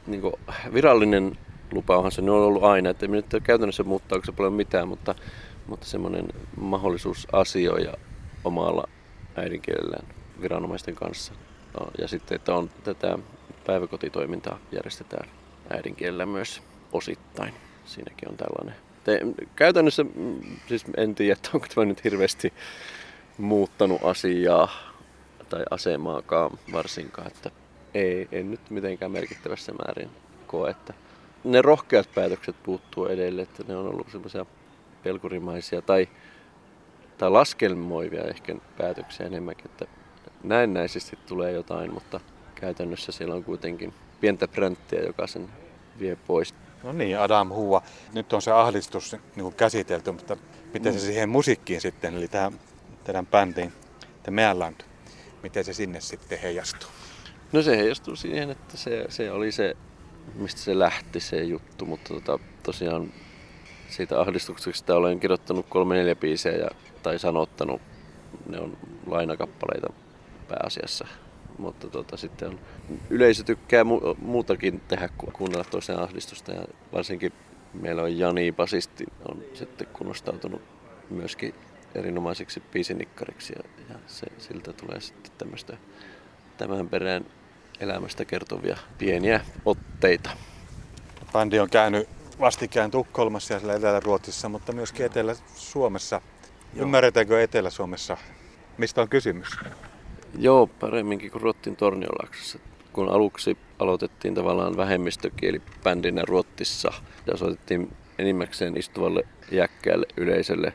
niin 0.08 0.22
kuin 0.22 0.34
virallinen 0.74 1.38
lupa 1.72 1.98
onhan 1.98 2.12
se 2.12 2.22
on 2.22 2.30
ollut 2.30 2.64
aina, 2.64 2.90
että 2.90 3.06
ei 3.06 3.12
nyt 3.12 3.26
käytännössä 3.44 3.84
muuttaako 3.84 4.26
se 4.26 4.32
paljon 4.32 4.54
mitään, 4.54 4.88
mutta, 4.88 5.16
mutta 5.68 5.86
semmoinen 5.86 6.28
mahdollisuus 6.58 7.28
asioida 7.32 7.94
omalla 8.44 8.88
äidinkielellään 9.36 10.08
viranomaisten 10.42 10.96
kanssa. 10.96 11.34
No, 11.80 11.88
ja 11.98 12.08
sitten, 12.08 12.36
että 12.36 12.56
on 12.56 12.70
tätä 12.84 13.18
päiväkotitoimintaa 13.66 14.60
järjestetään 14.72 15.30
äidinkielellä 15.70 16.26
myös 16.26 16.62
osittain. 16.94 17.54
Siinäkin 17.86 18.30
on 18.30 18.38
tällainen. 18.38 18.76
Te, 19.04 19.20
käytännössä, 19.56 20.04
mm, 20.04 20.42
siis 20.68 20.86
en 20.98 21.16
tiedä, 21.16 21.40
onko 21.54 21.68
tämä 21.76 21.86
nyt 21.86 22.04
hirveästi 22.04 22.54
muuttanut 23.38 24.04
asiaa 24.04 24.70
tai 25.50 25.64
asemaakaan 25.72 26.60
varsinkaan, 26.74 27.28
että 27.28 27.52
ei, 27.94 28.28
en 28.32 28.52
nyt 28.52 28.70
mitenkään 28.70 29.12
merkittävässä 29.12 29.74
määrin 29.74 30.10
koe, 30.48 30.70
että 30.70 30.94
ne 31.44 31.62
rohkeat 31.62 32.10
päätökset 32.16 32.56
puuttuu 32.64 33.06
edelleen, 33.06 33.48
että 33.48 33.64
ne 33.68 33.76
on 33.76 33.88
ollut 33.88 34.12
semmoisia 34.12 34.46
pelkurimaisia 35.04 35.82
tai, 35.82 36.10
tai 37.18 37.30
laskelmoivia 37.30 38.24
ehkä 38.24 38.56
päätöksiä 38.78 39.26
enemmänkin, 39.26 39.66
että 39.66 39.86
näennäisesti 40.44 41.20
tulee 41.28 41.52
jotain, 41.52 41.94
mutta 41.94 42.20
käytännössä 42.56 43.12
siellä 43.12 43.36
on 43.36 43.44
kuitenkin 43.44 43.94
pientä 44.22 44.48
pränttiä, 44.48 45.02
joka 45.02 45.28
sen 45.28 45.50
vie 46.00 46.16
pois. 46.16 46.56
No 46.84 46.92
niin, 46.92 47.20
Adam 47.20 47.50
Huua. 47.50 47.82
Nyt 48.14 48.34
on 48.34 48.42
se 48.42 48.52
ahdistus 48.52 49.12
niin 49.12 49.44
kuin 49.44 49.56
käsitelty, 49.56 50.12
mutta 50.12 50.38
miten 50.74 50.94
se 50.94 51.00
mm. 51.00 51.06
siihen 51.06 51.30
musiikkiin 51.30 51.82
sitten, 51.82 52.16
eli 52.16 52.28
tähän 52.28 52.60
teidän 53.04 53.28
bändiin, 53.28 53.74
The 54.24 54.32
Meanland? 54.32 54.82
miten 55.44 55.64
se 55.64 55.74
sinne 55.74 56.02
sitten 56.02 56.40
heijastuu? 56.40 56.90
No 57.52 57.62
se 57.62 57.78
heijastuu 57.78 58.16
siihen, 58.16 58.50
että 58.50 58.78
se, 58.78 59.06
se 59.10 59.32
oli 59.32 59.52
se, 59.52 59.78
mistä 60.36 60.62
se 60.62 60.80
lähti 60.80 61.20
se 61.20 61.44
juttu, 61.44 61.86
mutta 61.86 62.14
tota, 62.14 62.40
tosiaan 62.64 63.14
siitä 63.92 64.22
ahdistuksesta 64.22 64.96
olen 64.96 65.20
kirjoittanut 65.20 65.66
kolme 65.70 65.96
neljä 65.96 66.16
biisejä 66.16 66.58
ja, 66.58 66.70
tai 67.04 67.20
sanottanut, 67.20 67.82
ne 68.50 68.60
on 68.60 68.78
lainakappaleita 69.08 69.94
pääasiassa. 70.48 71.08
Mutta 71.58 71.88
tota, 71.88 72.18
sitten 72.18 72.50
on, 72.50 72.60
yleisö 73.10 73.44
tykkää 73.44 73.84
mu- 73.84 74.16
muutakin 74.22 74.82
tehdä 74.88 75.10
kuin 75.18 75.32
kuunnella 75.34 75.64
toisen 75.64 76.00
ahdistusta 76.00 76.52
ja 76.52 76.62
varsinkin 76.94 77.34
meillä 77.74 78.02
on 78.02 78.18
Jani 78.18 78.52
Basisti 78.52 79.06
on 79.30 79.44
sitten 79.54 79.88
kunnostautunut 79.88 80.62
myöskin 81.10 81.56
erinomaiseksi 81.96 82.60
biisinikkariksi 82.72 83.54
ja, 83.58 83.64
ja 83.90 83.96
se, 84.08 84.28
siltä 84.38 84.74
tulee 84.74 85.02
sitten 85.02 85.32
tämmöistä 85.38 85.78
tämän 86.58 86.90
perään 86.90 87.26
elämästä 87.80 88.26
kertovia 88.26 88.78
pieniä 88.98 89.42
otteita. 89.66 90.30
Bändi 91.34 91.60
on 91.60 91.70
käynyt 91.70 92.10
vastikään 92.42 92.92
Tukholmassa 92.92 93.54
ja 93.54 93.60
siellä 93.60 93.76
Etelä-Ruotsissa, 93.76 94.50
mutta 94.50 94.72
myöskin 94.72 95.06
Etelä-Suomessa. 95.06 96.22
Joo. 96.74 96.84
Ymmärretäänkö 96.84 97.44
Etelä-Suomessa, 97.44 98.18
mistä 98.78 99.02
on 99.02 99.10
kysymys? 99.10 99.48
Joo, 100.38 100.68
paremminkin 100.68 101.32
kuin 101.32 101.42
Ruottin 101.42 101.76
Torniolaksossa. 101.76 102.60
Kun 102.94 103.10
aluksi 103.10 103.58
aloitettiin 103.80 104.36
tavallaan 104.36 104.78
vähemmistökielibändinä 104.78 106.22
Ruottissa 106.28 106.94
ja 107.28 107.38
soitettiin 107.38 107.96
enimmäkseen 108.20 108.78
istuvalle 108.78 109.24
jäkkäälle 109.52 110.06
yleisölle 110.18 110.74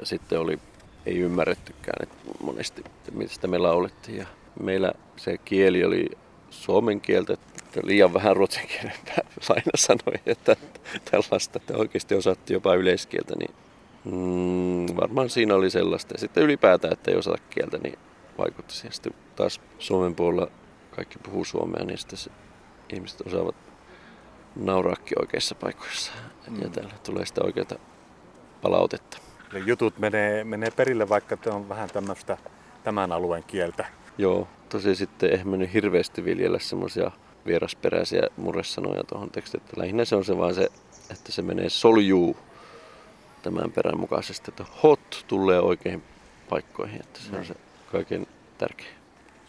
ja 0.00 0.06
sitten 0.06 0.40
oli, 0.40 0.58
ei 1.06 1.18
ymmärrettykään 1.18 2.02
että 2.02 2.16
monesti, 2.42 2.84
mistä 3.12 3.46
me 3.46 3.58
laulettiin. 3.58 4.18
Ja 4.18 4.26
meillä 4.62 4.92
se 5.16 5.38
kieli 5.38 5.84
oli 5.84 6.06
suomen 6.50 7.00
kieltä, 7.00 7.32
että 7.32 7.57
liian 7.82 8.14
vähän 8.14 8.36
ruotsin 8.36 8.66
kielen 8.66 8.92
Laina 9.48 9.70
sanoi, 9.74 10.14
että 10.26 10.56
tällaista, 11.10 11.58
että 11.58 11.76
oikeasti 11.76 12.14
osattiin 12.14 12.54
jopa 12.54 12.74
yleiskieltä, 12.74 13.34
niin 13.38 13.54
mm, 14.04 14.96
varmaan 14.96 15.30
siinä 15.30 15.54
oli 15.54 15.70
sellaista. 15.70 16.14
Ja 16.14 16.18
sitten 16.18 16.42
ylipäätään, 16.42 16.92
että 16.92 17.10
ei 17.10 17.16
osata 17.16 17.38
kieltä, 17.50 17.78
niin 17.78 17.98
vaikutti 18.38 18.74
siihen. 18.74 18.92
Sitten 18.92 19.14
taas 19.36 19.60
Suomen 19.78 20.14
puolella 20.14 20.50
kaikki 20.90 21.18
puhuu 21.18 21.44
suomea, 21.44 21.84
niin 21.84 21.98
sitten 21.98 22.18
se, 22.18 22.30
ihmiset 22.92 23.20
osaavat 23.26 23.54
nauraakin 24.56 25.20
oikeissa 25.20 25.54
paikoissa. 25.54 26.12
Mm. 26.50 26.62
Ja 26.62 26.68
täällä 26.68 26.94
tulee 27.04 27.26
sitä 27.26 27.40
oikeaa 27.44 27.66
palautetta. 28.62 29.18
Eli 29.52 29.62
jutut 29.66 29.98
menee, 29.98 30.44
menee 30.44 30.70
perille, 30.70 31.08
vaikka 31.08 31.36
te 31.36 31.50
on 31.50 31.68
vähän 31.68 31.88
tämmöistä 31.90 32.36
tämän 32.84 33.12
alueen 33.12 33.44
kieltä. 33.46 33.86
Joo, 34.18 34.48
tosi 34.68 34.94
sitten 34.94 35.30
ei 35.30 35.44
mennyt 35.44 35.72
hirveästi 35.72 36.24
viljellä 36.24 36.58
semmoisia 36.58 37.10
vierasperäisiä 37.46 38.22
murresanoja 38.36 39.04
tuohon 39.04 39.30
tekstiin. 39.30 39.62
Että 39.62 39.80
lähinnä 39.80 40.04
se 40.04 40.16
on 40.16 40.24
se 40.24 40.38
vaan 40.38 40.54
se, 40.54 40.68
että 41.10 41.32
se 41.32 41.42
menee 41.42 41.70
soljuu 41.70 42.36
tämän 43.42 43.72
perän 43.72 44.00
mukaisesti, 44.00 44.50
että 44.50 44.64
hot 44.82 45.24
tulee 45.26 45.60
oikein 45.60 46.02
paikkoihin, 46.48 47.00
että 47.00 47.20
se 47.20 47.36
on 47.36 47.44
se 47.44 47.54
kaiken 47.92 48.26
tärkein. 48.58 48.94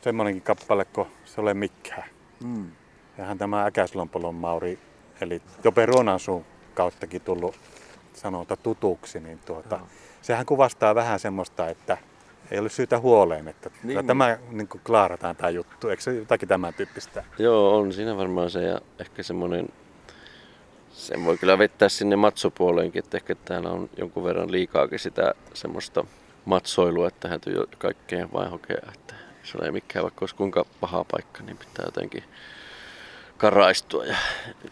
Semmoinenkin 0.01 0.43
kappale, 0.43 0.85
kun 0.85 1.07
se 1.25 1.41
ole 1.41 1.53
mikään. 1.53 2.09
Mm. 2.43 2.71
Jahan 3.17 3.37
tämä 3.37 3.65
Äkäslompolon 3.65 4.35
Mauri, 4.35 4.79
eli 5.21 5.41
Jope 5.63 5.85
Ruonansuun 5.85 6.45
kauttakin 6.73 7.21
tullut 7.21 7.55
sanota 8.13 8.57
tutuksi, 8.57 9.19
niin 9.19 9.39
tuota, 9.39 9.77
no. 9.77 9.87
sehän 10.21 10.45
kuvastaa 10.45 10.95
vähän 10.95 11.19
semmoista, 11.19 11.69
että 11.69 11.97
ei 12.51 12.59
ole 12.59 12.69
syytä 12.69 12.99
huoleen, 12.99 13.47
että 13.47 13.69
niin, 13.83 14.07
tämä 14.07 14.37
niin 14.51 14.67
kuin 14.67 14.81
klaarataan 14.85 15.35
tämä 15.35 15.49
juttu. 15.49 15.89
Eikö 15.89 16.03
se 16.03 16.13
jotakin 16.13 16.49
tämän 16.49 16.73
tyyppistä? 16.73 17.23
Joo, 17.39 17.77
on 17.77 17.93
siinä 17.93 18.17
varmaan 18.17 18.49
se 18.49 18.63
ja 18.63 18.81
ehkä 18.99 19.23
semmoinen, 19.23 19.69
sen 20.91 21.25
voi 21.25 21.37
kyllä 21.37 21.57
vettää 21.57 21.89
sinne 21.89 22.15
matsopuoleenkin, 22.15 23.03
että 23.03 23.17
ehkä 23.17 23.35
täällä 23.35 23.69
on 23.69 23.89
jonkun 23.97 24.23
verran 24.23 24.51
liikaakin 24.51 24.99
sitä 24.99 25.33
semmoista 25.53 26.05
matsoilua, 26.45 27.07
että 27.07 27.29
täytyy 27.29 27.53
jo 27.53 27.65
kaikkeen 27.77 28.33
vain 28.33 28.51
hokea, 28.51 28.91
että 28.93 29.15
se 29.43 29.57
ei 29.63 29.71
mikään, 29.71 30.03
vaikka 30.03 30.21
olisi 30.21 30.35
kuinka 30.35 30.65
paha 30.79 31.05
paikka, 31.11 31.43
niin 31.43 31.57
pitää 31.57 31.85
jotenkin 31.85 32.23
karaistua 33.37 34.05
ja 34.05 34.15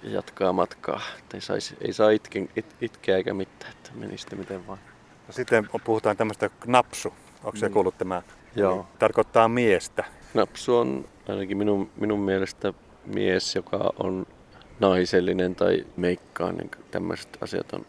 jatkaa 0.03 0.53
matkaa. 0.53 1.01
Että 1.19 1.37
ei, 1.37 1.41
saisi, 1.41 1.77
ei 1.81 1.93
saa 1.93 2.09
itken, 2.09 2.49
it, 2.55 2.75
itkeä 2.81 3.17
eikä 3.17 3.33
mitään, 3.33 3.71
että 3.71 3.91
meni 3.95 4.17
sitten 4.17 4.39
miten 4.39 4.67
vaan. 4.67 4.79
No 5.27 5.33
sitten 5.33 5.67
puhutaan 5.83 6.17
tämmöistä 6.17 6.49
knapsu. 6.49 7.13
Onko 7.47 7.57
se 7.57 7.69
kuullut 7.69 7.97
tämä? 7.97 8.21
Joo. 8.55 8.85
Tarkoittaa 8.99 9.47
miestä. 9.47 10.03
Knapsu 10.31 10.77
on 10.77 11.05
ainakin 11.27 11.57
minun, 11.57 11.89
minun 11.95 12.19
mielestä 12.19 12.73
mies, 13.05 13.55
joka 13.55 13.93
on 13.99 14.27
naisellinen 14.79 15.55
tai 15.55 15.85
meikkaa, 15.97 16.51
niin 16.51 16.71
tämmöiset 16.91 17.37
asiat 17.41 17.73
on 17.73 17.85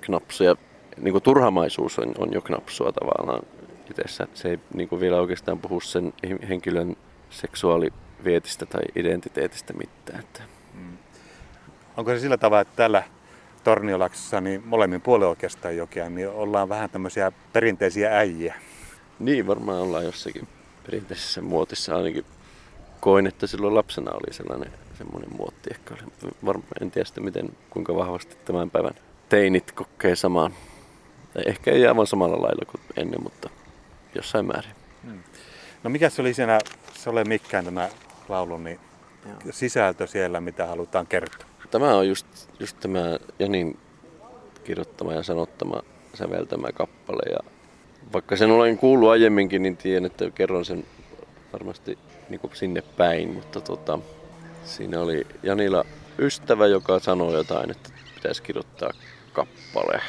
knapsuja. 0.00 0.56
Niin 0.96 1.12
kuin 1.12 1.22
turhamaisuus 1.22 1.98
on, 1.98 2.14
on 2.18 2.32
jo 2.32 2.40
knapsua 2.40 2.92
tavallaan 2.92 3.42
itsessä. 3.90 4.26
Se 4.34 4.48
ei 4.48 4.58
niin 4.74 4.88
kuin 4.88 5.00
vielä 5.00 5.20
oikeastaan 5.20 5.58
puhu 5.58 5.80
sen 5.80 6.12
henkilön 6.48 6.96
seksuaalivietistä 7.30 8.66
tai 8.66 8.82
identiteetistä 8.96 9.72
mitään. 9.72 10.20
Että. 10.20 10.42
Mm. 10.74 10.98
Onko 11.96 12.10
se 12.10 12.18
sillä 12.18 12.36
tavalla, 12.36 12.60
että 12.60 12.76
tällä 12.76 13.02
Torniolaksessa 13.64 14.40
niin 14.40 14.62
molemmin 14.64 15.00
puolin 15.00 15.28
oikeastaan 15.28 15.76
jokea, 15.76 16.10
niin 16.10 16.28
ollaan 16.28 16.68
vähän 16.68 16.90
tämmöisiä 16.90 17.32
perinteisiä 17.52 18.18
äijiä? 18.18 18.54
Niin, 19.18 19.46
varmaan 19.46 19.82
ollaan 19.82 20.04
jossakin 20.04 20.48
perinteisessä 20.86 21.42
muotissa. 21.42 21.96
Ainakin 21.96 22.24
koin, 23.00 23.26
että 23.26 23.46
silloin 23.46 23.74
lapsena 23.74 24.12
oli 24.12 24.34
sellainen 24.34 24.72
semmoinen 24.98 25.36
muotti. 25.36 25.70
Ehkä 25.70 25.94
oli, 25.94 26.32
varmaan, 26.44 26.68
en 26.80 26.90
tiedä 26.90 27.04
sitten 27.04 27.24
miten, 27.24 27.48
kuinka 27.70 27.94
vahvasti 27.94 28.36
tämän 28.44 28.70
päivän 28.70 28.94
teinit 29.28 29.72
kokee 29.72 30.16
samaan. 30.16 30.54
Ehkä 31.46 31.70
ei 31.70 31.86
aivan 31.86 32.06
samalla 32.06 32.42
lailla 32.42 32.64
kuin 32.70 32.80
ennen, 32.96 33.22
mutta 33.22 33.50
jossain 34.14 34.46
määrin. 34.46 34.72
Hmm. 35.02 35.22
No 35.82 35.90
mikä 35.90 36.10
se 36.10 36.22
oli 36.22 36.34
siinä, 36.34 36.58
se 36.94 37.10
ole 37.10 37.24
mikään 37.24 37.64
tämä 37.64 37.88
laulun 38.28 38.64
niin 38.64 38.80
sisältö 39.50 40.06
siellä, 40.06 40.40
mitä 40.40 40.66
halutaan 40.66 41.06
kertoa? 41.06 41.46
Tämä 41.70 41.96
on 41.96 42.08
just, 42.08 42.26
just 42.60 42.80
tämä 42.80 43.18
Janin 43.38 43.78
kirjoittama 44.64 45.12
ja 45.12 45.22
sanottama 45.22 45.82
säveltämä 46.14 46.72
kappale. 46.72 47.32
Ja 47.32 47.50
vaikka 48.12 48.36
sen 48.36 48.50
olen 48.50 48.78
kuullut 48.78 49.10
aiemminkin, 49.10 49.62
niin 49.62 49.76
tiedän, 49.76 50.04
että 50.04 50.30
kerron 50.30 50.64
sen 50.64 50.84
varmasti 51.52 51.98
niin 52.28 52.40
kuin 52.40 52.56
sinne 52.56 52.82
päin. 52.96 53.34
Mutta 53.34 53.60
tota, 53.60 53.98
siinä 54.64 55.00
oli 55.00 55.26
Janilla 55.42 55.84
ystävä, 56.18 56.66
joka 56.66 56.98
sanoi 56.98 57.34
jotain, 57.34 57.70
että 57.70 57.90
pitäisi 58.14 58.42
kirjoittaa 58.42 58.90
kappale 59.32 60.00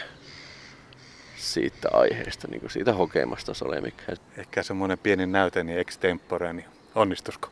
siitä 1.37 1.89
aiheesta, 1.93 2.47
niin 2.47 2.59
kuin 2.61 2.71
siitä 2.71 2.93
hokemasta 2.93 3.53
Solemikkä. 3.53 4.13
Ehkä 4.37 4.63
semmoinen 4.63 4.97
pieni 4.97 5.27
näyte, 5.27 5.63
niin 5.63 5.79
extempore, 5.79 6.53
niin 6.53 6.65
onnistusko? 6.95 7.49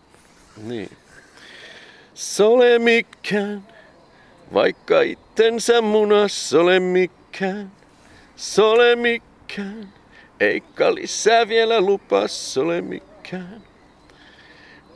Niin. 0.63 0.89
Solemikkään, 2.13 3.67
vaikka 4.53 5.01
ittensä 5.01 5.81
munas 5.81 6.53
ole 6.53 6.79
mikään, 6.79 7.71
sole 8.35 8.95
mikään. 8.95 9.94
Eikä 10.39 10.95
lisää 10.95 11.47
vielä 11.47 11.81
lupas 11.81 12.57
ole 12.57 12.81
mikään. 12.81 13.61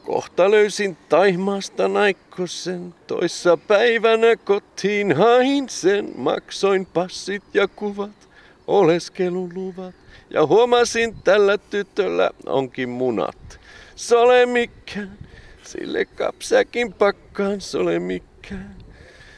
Kohta 0.04 0.52
löysin 0.52 0.98
Taimaasta 1.10 1.88
naikkosen, 1.88 2.96
toissa 3.08 3.58
päivänä 3.58 4.36
kotiin 4.36 5.16
hain 5.16 5.70
sen. 5.70 6.12
Maksoin 6.16 6.86
passit 6.86 7.44
ja 7.54 7.68
kuvat, 7.68 8.30
oleskeluluvat. 8.68 9.96
Ja 10.30 10.46
huomasin 10.46 11.16
tällä 11.24 11.58
tytöllä 11.58 12.30
onkin 12.46 12.90
munat. 12.90 13.60
Sole 13.96 14.46
mikään, 14.46 15.18
sille 15.64 16.06
kapsäkin 16.06 16.94
pakkaan 16.94 17.62
sole 17.62 18.00
mikään. 18.00 18.76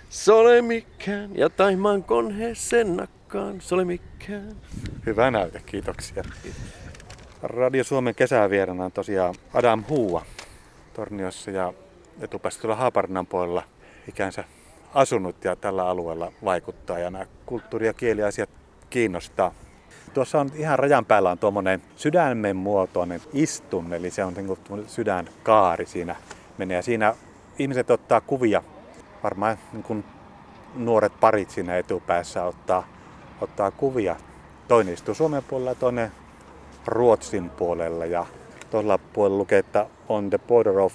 Sole 0.09 0.61
mikään 0.61 1.37
ja 1.37 1.49
taimaan 1.49 2.03
konheeseen 2.03 2.97
nakkaan, 2.97 3.61
sole 3.61 3.85
mikään. 3.85 4.55
Hyvä 5.05 5.31
näyte, 5.31 5.61
kiitoksia. 5.65 6.23
Radio 7.43 7.83
Suomen 7.83 8.15
kesävierana 8.15 8.85
on 8.85 8.91
tosiaan 8.91 9.35
Adam 9.53 9.83
Huua 9.89 10.25
Torniossa 10.93 11.51
ja 11.51 11.73
etupäässä 12.19 12.61
tuolla 12.61 13.25
puolella 13.29 13.63
ikänsä 14.07 14.43
asunut 14.93 15.43
ja 15.43 15.55
tällä 15.55 15.87
alueella 15.87 16.31
vaikuttaa 16.45 16.99
ja 16.99 17.11
nämä 17.11 17.25
kulttuuri- 17.45 17.85
ja 17.85 17.93
kieliasiat 17.93 18.49
kiinnostaa. 18.89 19.51
Tuossa 20.13 20.39
on 20.39 20.51
ihan 20.55 20.79
rajan 20.79 21.05
päällä 21.05 21.31
on 21.31 21.37
tuommoinen 21.37 21.81
sydämen 21.95 22.55
muotoinen 22.55 23.21
istun, 23.33 23.93
eli 23.93 24.09
se 24.09 24.23
on 24.23 24.33
niin 24.33 24.87
sydänkaari 24.87 25.85
siinä 25.85 26.15
menee. 26.57 26.77
Ja 26.77 26.83
siinä 26.83 27.15
ihmiset 27.59 27.91
ottaa 27.91 28.21
kuvia 28.21 28.63
varmaan 29.23 29.57
niin 29.73 29.83
kuin 29.83 30.03
nuoret 30.75 31.19
parit 31.19 31.49
siinä 31.49 31.77
etupäässä 31.77 32.43
ottaa, 32.43 32.87
ottaa 33.41 33.71
kuvia. 33.71 34.15
Toinen 34.71 34.93
istuu 34.93 35.15
Suomen 35.15 35.43
puolella 35.43 35.71
ja 35.71 35.75
toinen 35.75 36.11
Ruotsin 36.87 37.49
puolella. 37.49 38.05
Ja 38.05 38.25
toisella 38.69 38.97
puolella 38.97 39.37
lukee, 39.37 39.59
että 39.59 39.87
on 40.09 40.29
the 40.29 40.37
border 40.37 40.79
of 40.79 40.93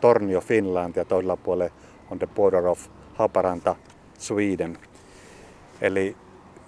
Tornio, 0.00 0.40
Finland 0.40 0.96
ja 0.96 1.04
toisella 1.04 1.36
puolella 1.36 1.74
on 2.10 2.18
the 2.18 2.26
border 2.26 2.66
of 2.66 2.86
Haparanta, 3.14 3.76
Sweden. 4.18 4.78
Eli 5.80 6.16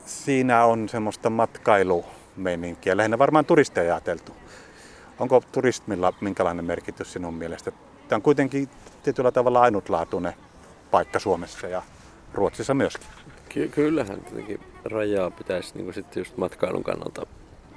siinä 0.07 0.65
on 0.65 0.89
semmoista 0.89 1.31
matkailumeininkiä, 1.31 2.97
lähinnä 2.97 3.19
varmaan 3.19 3.45
turisteja 3.45 3.95
ajateltu. 3.95 4.33
Onko 5.19 5.43
turismilla 5.53 6.13
minkälainen 6.21 6.65
merkitys 6.65 7.13
sinun 7.13 7.35
mielestä? 7.35 7.73
Tämä 8.09 8.17
on 8.17 8.23
kuitenkin 8.23 8.69
tietyllä 9.03 9.33
tavalla 9.33 9.61
ainutlaatuinen 9.61 10.35
paikka 10.91 11.19
Suomessa 11.19 11.67
ja 11.67 11.83
Ruotsissa 12.35 12.75
myöskin. 12.75 13.09
Ky- 13.59 13.69
kyllähän 13.69 14.21
tietenkin 14.21 14.61
rajaa 14.85 15.31
pitäisi 15.31 15.79
niin 15.79 15.95
sitten 15.95 16.21
just 16.21 16.37
matkailun 16.37 16.85
kannalta 16.85 17.27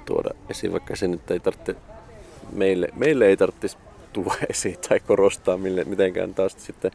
tuoda 0.04 0.30
esiin, 0.50 0.72
vaikka 0.72 0.96
se 0.96 1.08
nyt 1.08 1.30
ei 1.30 1.40
tarvitse, 1.40 1.76
meille, 2.52 2.88
meille 2.96 3.26
ei 3.26 3.36
tarvitsisi 3.36 3.76
tuoda 4.12 4.34
esiin 4.50 4.78
tai 4.88 5.00
korostaa 5.00 5.56
mille, 5.56 5.84
mitenkään 5.84 6.34
taas 6.34 6.56
sitten 6.58 6.90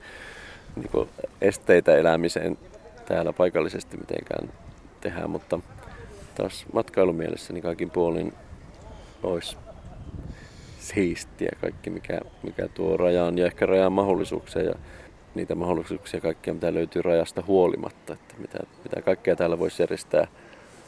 niin 0.76 1.08
esteitä 1.41 1.95
elämiseen 1.95 2.58
täällä 3.06 3.34
paikallisesti 3.34 3.97
mitenkään 3.97 4.54
tehdään, 5.02 5.30
mutta 5.30 5.60
taas 6.36 6.65
matkailumielessä 6.73 7.54
niin 7.54 7.63
kaikin 7.63 7.89
puolin 7.89 8.34
olisi 9.23 9.58
siistiä 10.80 11.52
kaikki, 11.62 11.89
mikä, 11.89 12.19
mikä 12.43 12.67
tuo 12.67 12.97
rajaan 12.97 13.38
ja 13.38 13.45
ehkä 13.45 13.65
rajan 13.65 13.91
mahdollisuuksia 13.91 14.62
ja 14.62 14.76
niitä 15.38 15.56
mahdollisuuksia 15.56 16.21
kaikkia, 16.21 16.54
mitä 16.54 16.73
löytyy 16.73 17.02
rajasta 17.02 17.43
huolimatta. 17.47 18.13
Että 18.13 18.36
mitä, 18.38 18.60
mitä 18.84 19.02
kaikkea 19.02 19.36
täällä 19.36 19.60
voisi 19.60 19.84
järjestää 19.84 20.28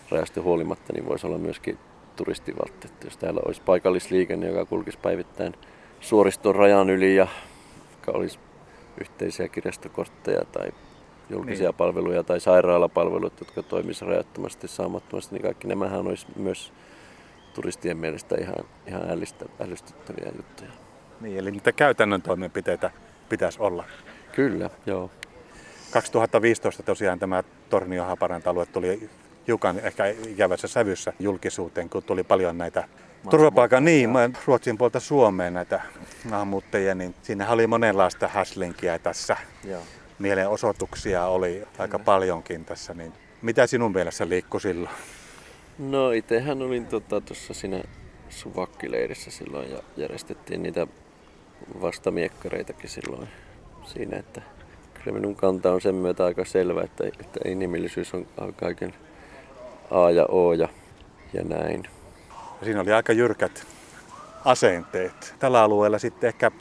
rajasta 0.09 0.41
huolimatta, 0.41 0.93
niin 0.93 1.05
voisi 1.05 1.27
olla 1.27 1.37
myöskin 1.37 1.77
turistivaltti. 2.15 2.87
Että 2.87 3.07
jos 3.07 3.17
täällä 3.17 3.41
olisi 3.45 3.61
paikallisliikenne, 3.61 4.47
joka 4.47 4.65
kulkisi 4.65 4.97
päivittäin 4.97 5.53
suoriston 5.99 6.55
rajan 6.55 6.89
yli 6.89 7.15
ja 7.15 7.27
olisi 8.07 8.39
yhteisiä 9.01 9.47
kirjastokortteja 9.47 10.41
tai 10.51 10.71
julkisia 11.29 11.69
niin. 11.69 11.75
palveluja 11.75 12.23
tai 12.23 12.39
sairaalapalveluita, 12.39 13.35
jotka 13.39 13.63
toimisivat 13.63 14.09
rajattomasti 14.09 14.67
saamattomasti, 14.67 15.35
niin 15.35 15.43
kaikki 15.43 15.67
nämähän 15.67 16.07
olisi 16.07 16.27
myös 16.35 16.73
turistien 17.53 17.97
mielestä 17.97 18.35
ihan, 18.41 18.65
ihan 18.87 19.09
ällistä, 19.09 19.45
ällistyttäviä 19.59 20.31
juttuja. 20.37 20.69
Niin, 21.21 21.37
eli 21.37 21.51
niitä 21.51 21.71
käytännön 21.71 22.21
toimenpiteitä 22.21 22.91
pitäisi 23.29 23.61
olla. 23.61 23.83
Kyllä, 24.31 24.69
joo. 24.85 25.11
2015 25.91 26.83
tosiaan 26.83 27.19
tämä 27.19 27.43
Tornio 27.69 28.17
alue 28.45 28.65
tuli 28.65 29.09
hiukan 29.47 29.79
ehkä 29.79 30.05
ikävässä 30.05 30.67
sävyssä 30.67 31.13
julkisuuteen, 31.19 31.89
kun 31.89 32.03
tuli 32.03 32.23
paljon 32.23 32.57
näitä 32.57 32.87
turvapaikan, 33.29 33.85
niin, 33.85 34.09
Ruotsin 34.45 34.77
puolta 34.77 34.99
Suomeen 34.99 35.53
näitä 35.53 35.81
maahanmuuttajia, 36.29 36.95
niin 36.95 37.15
siinä 37.21 37.49
oli 37.49 37.67
monenlaista 37.67 38.27
häslinkiä 38.27 38.99
tässä. 38.99 39.37
Joo. 39.63 39.81
Mielenosoituksia 40.19 41.25
oli 41.25 41.63
aika 41.77 41.97
mm. 41.97 42.03
paljonkin 42.03 42.65
tässä, 42.65 42.93
niin 42.93 43.13
mitä 43.41 43.67
sinun 43.67 43.93
mielessä 43.93 44.29
liikkui 44.29 44.61
silloin? 44.61 44.95
No 45.79 46.11
itsehän 46.11 46.61
olin 46.61 46.85
tuossa 46.85 47.07
tota, 47.07 47.53
siinä 47.53 47.83
suvakkileirissä 48.29 49.31
silloin 49.31 49.71
ja 49.71 49.83
järjestettiin 49.97 50.63
niitä 50.63 50.87
vastamiekkareitakin 51.81 52.89
silloin 52.89 53.29
siinä, 53.85 54.17
että 54.17 54.41
kyllä 54.93 55.19
minun 55.19 55.35
kanta 55.35 55.71
on 55.71 55.81
sen 55.81 55.95
myötä 55.95 56.25
aika 56.25 56.45
selvä, 56.45 56.81
että, 56.81 57.03
että 57.19 57.39
inhimillisyys 57.45 58.13
on 58.13 58.53
kaiken 58.55 58.93
A 59.91 60.11
ja 60.11 60.25
O 60.29 60.53
ja, 60.53 60.69
ja 61.33 61.43
näin. 61.43 61.83
Siinä 62.63 62.81
oli 62.81 62.91
aika 62.91 63.13
jyrkät 63.13 63.67
asenteet. 64.45 65.35
Tällä 65.39 65.63
alueella 65.63 65.99
sitten 65.99 66.27
ehkä 66.27 66.51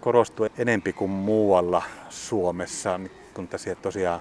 korostui 0.00 0.50
enempi 0.58 0.92
kuin 0.92 1.10
muualla 1.10 1.82
Suomessa, 2.08 3.00
kun 3.34 3.48
tässä 3.48 3.74
tosiaan 3.74 4.20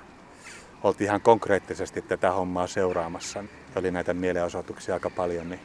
oltiin 0.84 1.06
ihan 1.06 1.22
konkreettisesti 1.22 2.02
tätä 2.02 2.32
hommaa 2.32 2.68
seuraamassa. 2.68 3.44
Oli 3.76 3.92
näitä 3.92 4.14
mielenosoituksia 4.14 4.94
aika 4.94 5.10
paljon, 5.10 5.50
niin 5.50 5.60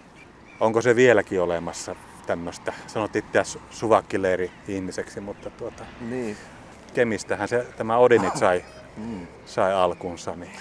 onko 0.61 0.83
se 0.83 0.97
vieläkin 0.97 1.41
olemassa 1.41 1.97
tämmöistä? 2.27 2.73
Sanot 2.87 3.17
itse 3.17 3.43
suvakkileiri 3.71 4.51
ihmiseksi, 4.69 5.21
mutta 5.21 5.51
tuota, 5.51 5.85
niin. 6.01 6.37
Kemistähän 6.95 7.49
se, 7.49 7.67
tämä 7.77 7.99
Odinit 7.99 8.37
sai, 8.37 8.65
sai 9.47 9.73
alkunsa. 9.73 10.37
Niin. 10.37 10.53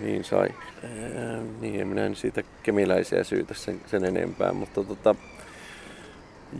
Niin 0.00 0.24
sai. 0.24 0.48
Ää, 0.84 1.40
niin, 1.60 1.80
en 1.80 1.88
minä 1.88 2.06
en 2.06 2.16
siitä 2.16 2.42
kemiläisiä 2.62 3.24
syytä 3.24 3.54
sen, 3.54 3.80
sen 3.86 4.04
enempää, 4.04 4.52
mutta 4.52 4.84
tota, 4.84 5.14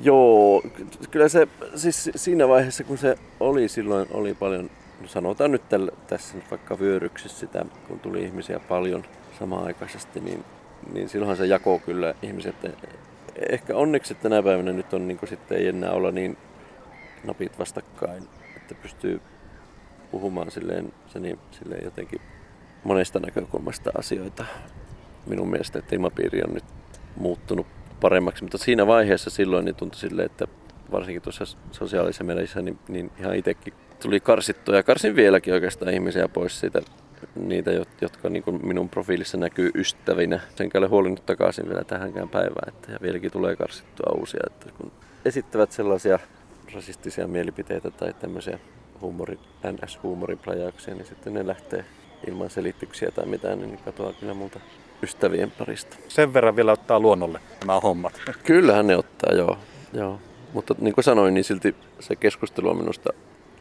joo, 0.03 0.63
kyllä 1.11 1.29
se, 1.29 1.49
siis 1.77 2.11
siinä 2.17 2.49
vaiheessa 2.49 2.85
kun 2.85 2.99
se 2.99 3.19
oli 3.41 3.69
silloin, 3.69 4.09
oli 4.11 4.35
paljon, 4.35 4.71
no 5.01 5.09
sanotaan 5.09 5.53
nyt 5.53 5.69
tällä, 5.69 5.93
tässä 6.07 6.37
nyt 6.37 6.51
vaikka 6.51 6.79
vyöryksissä 6.79 7.39
sitä, 7.39 7.65
kun 7.89 8.01
tuli 8.01 8.23
ihmisiä 8.23 8.61
paljon 8.61 9.05
samaaikaisesti, 9.39 10.21
niin, 10.21 10.45
niin 10.93 11.09
silloinhan 11.09 11.37
se 11.37 11.47
jakoo 11.47 11.79
kyllä 11.79 12.15
ihmiset. 12.23 12.57
Ehkä 13.49 13.77
onneksi 13.77 14.15
tänä 14.15 14.43
päivänä 14.43 14.73
nyt 14.73 14.95
on 14.95 15.09
niin 15.09 15.19
sitten 15.25 15.59
ei 15.59 15.69
enää 15.69 15.91
olla 15.91 16.11
niin 16.11 16.37
napit 17.25 17.59
vastakkain, 17.59 18.29
että 18.71 18.83
pystyy 18.83 19.21
puhumaan 20.11 20.51
silleen, 20.51 20.93
niin, 21.21 21.39
silleen 21.51 21.85
jotenkin 21.85 22.21
monesta 22.85 23.21
näkökulmasta 23.21 23.91
asioita. 23.99 24.45
Minun 25.27 25.51
mielestä, 25.51 25.79
että 25.79 25.95
ilmapiiri 25.95 26.43
on 26.49 26.55
nyt 26.55 26.65
muuttunut 27.17 27.67
paremmaksi, 28.01 28.45
mutta 28.45 28.59
siinä 28.59 28.87
vaiheessa 28.87 29.31
silloin 29.31 29.65
niin 29.65 29.75
tuntui 29.75 30.01
sille, 30.01 30.23
että 30.23 30.47
varsinkin 30.93 31.23
tuossa 31.23 31.45
sosiaalisessa 31.71 32.25
mediassa, 32.25 32.63
niin, 32.63 32.79
niin 32.89 33.11
ihan 33.19 33.35
itsekin 33.35 33.75
tuli 34.03 34.21
karsittua 34.21 34.77
ja 34.77 34.83
karsin 34.83 35.17
vieläkin 35.17 35.55
oikeastaan 35.55 35.95
ihmisiä 35.95 36.29
pois 36.29 36.61
siitä, 36.61 36.83
niitä, 37.37 37.71
jotka 38.01 38.29
niin 38.29 38.43
kuin 38.43 38.67
minun 38.67 38.89
profiilissa 38.89 39.37
näkyy 39.37 39.71
ystävinä. 39.75 40.41
Senkä 40.57 40.79
ole 40.79 40.87
huolinnut 40.87 41.27
takaisin 41.27 41.69
vielä 41.69 41.85
tähänkään 41.85 42.29
päivään, 42.29 42.69
että 42.69 42.93
ja 42.93 42.99
vieläkin 43.03 43.33
tulee 43.33 43.57
karsittua 43.57 44.17
uusia, 44.19 44.41
että 44.47 44.71
kun 44.79 44.93
esittävät 45.25 45.73
sellaisia 45.73 46.19
rasistisia 46.75 47.29
mielipiteitä 47.29 47.91
tai 47.91 48.15
tämmöisiä 48.15 48.59
huumori, 49.01 49.39
NS-huumoriplajauksia, 49.65 50.95
niin 50.95 51.07
sitten 51.07 51.35
ne 51.35 51.47
lähtee 51.47 51.85
ilman 52.27 52.51
selityksiä 52.51 53.11
tai 53.11 53.27
mitään, 53.27 53.61
niin 53.61 53.79
katoaa 53.85 54.13
kyllä 54.13 54.35
multa 54.35 54.61
ystävien 55.03 55.51
parista. 55.51 55.97
Sen 56.09 56.35
verran 56.35 56.57
vielä 56.57 56.73
ottaa 56.73 57.01
luonnolle 57.01 57.41
nämä 57.61 57.81
hommat. 57.81 58.21
Kyllähän 58.47 58.87
ne 58.87 58.97
ottaa, 58.97 59.35
joo. 59.35 59.59
joo. 59.93 60.21
Mutta 60.53 60.75
niin 60.79 60.95
kuin 60.95 61.05
sanoin, 61.05 61.35
niin 61.35 61.45
silti 61.45 61.75
se 62.01 62.17
keskustelu 62.17 62.69
on 62.69 62.77
minusta 62.77 63.11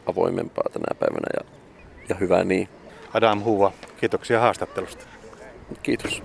avoimempaa 0.06 0.64
tänä 0.72 0.94
päivänä 0.98 1.26
ja, 1.36 1.58
ja 2.08 2.14
hyvä 2.14 2.44
niin. 2.44 2.68
Adam 3.14 3.42
Huva, 3.44 3.72
kiitoksia 4.00 4.40
haastattelusta. 4.40 5.04
Kiitos. 5.82 6.22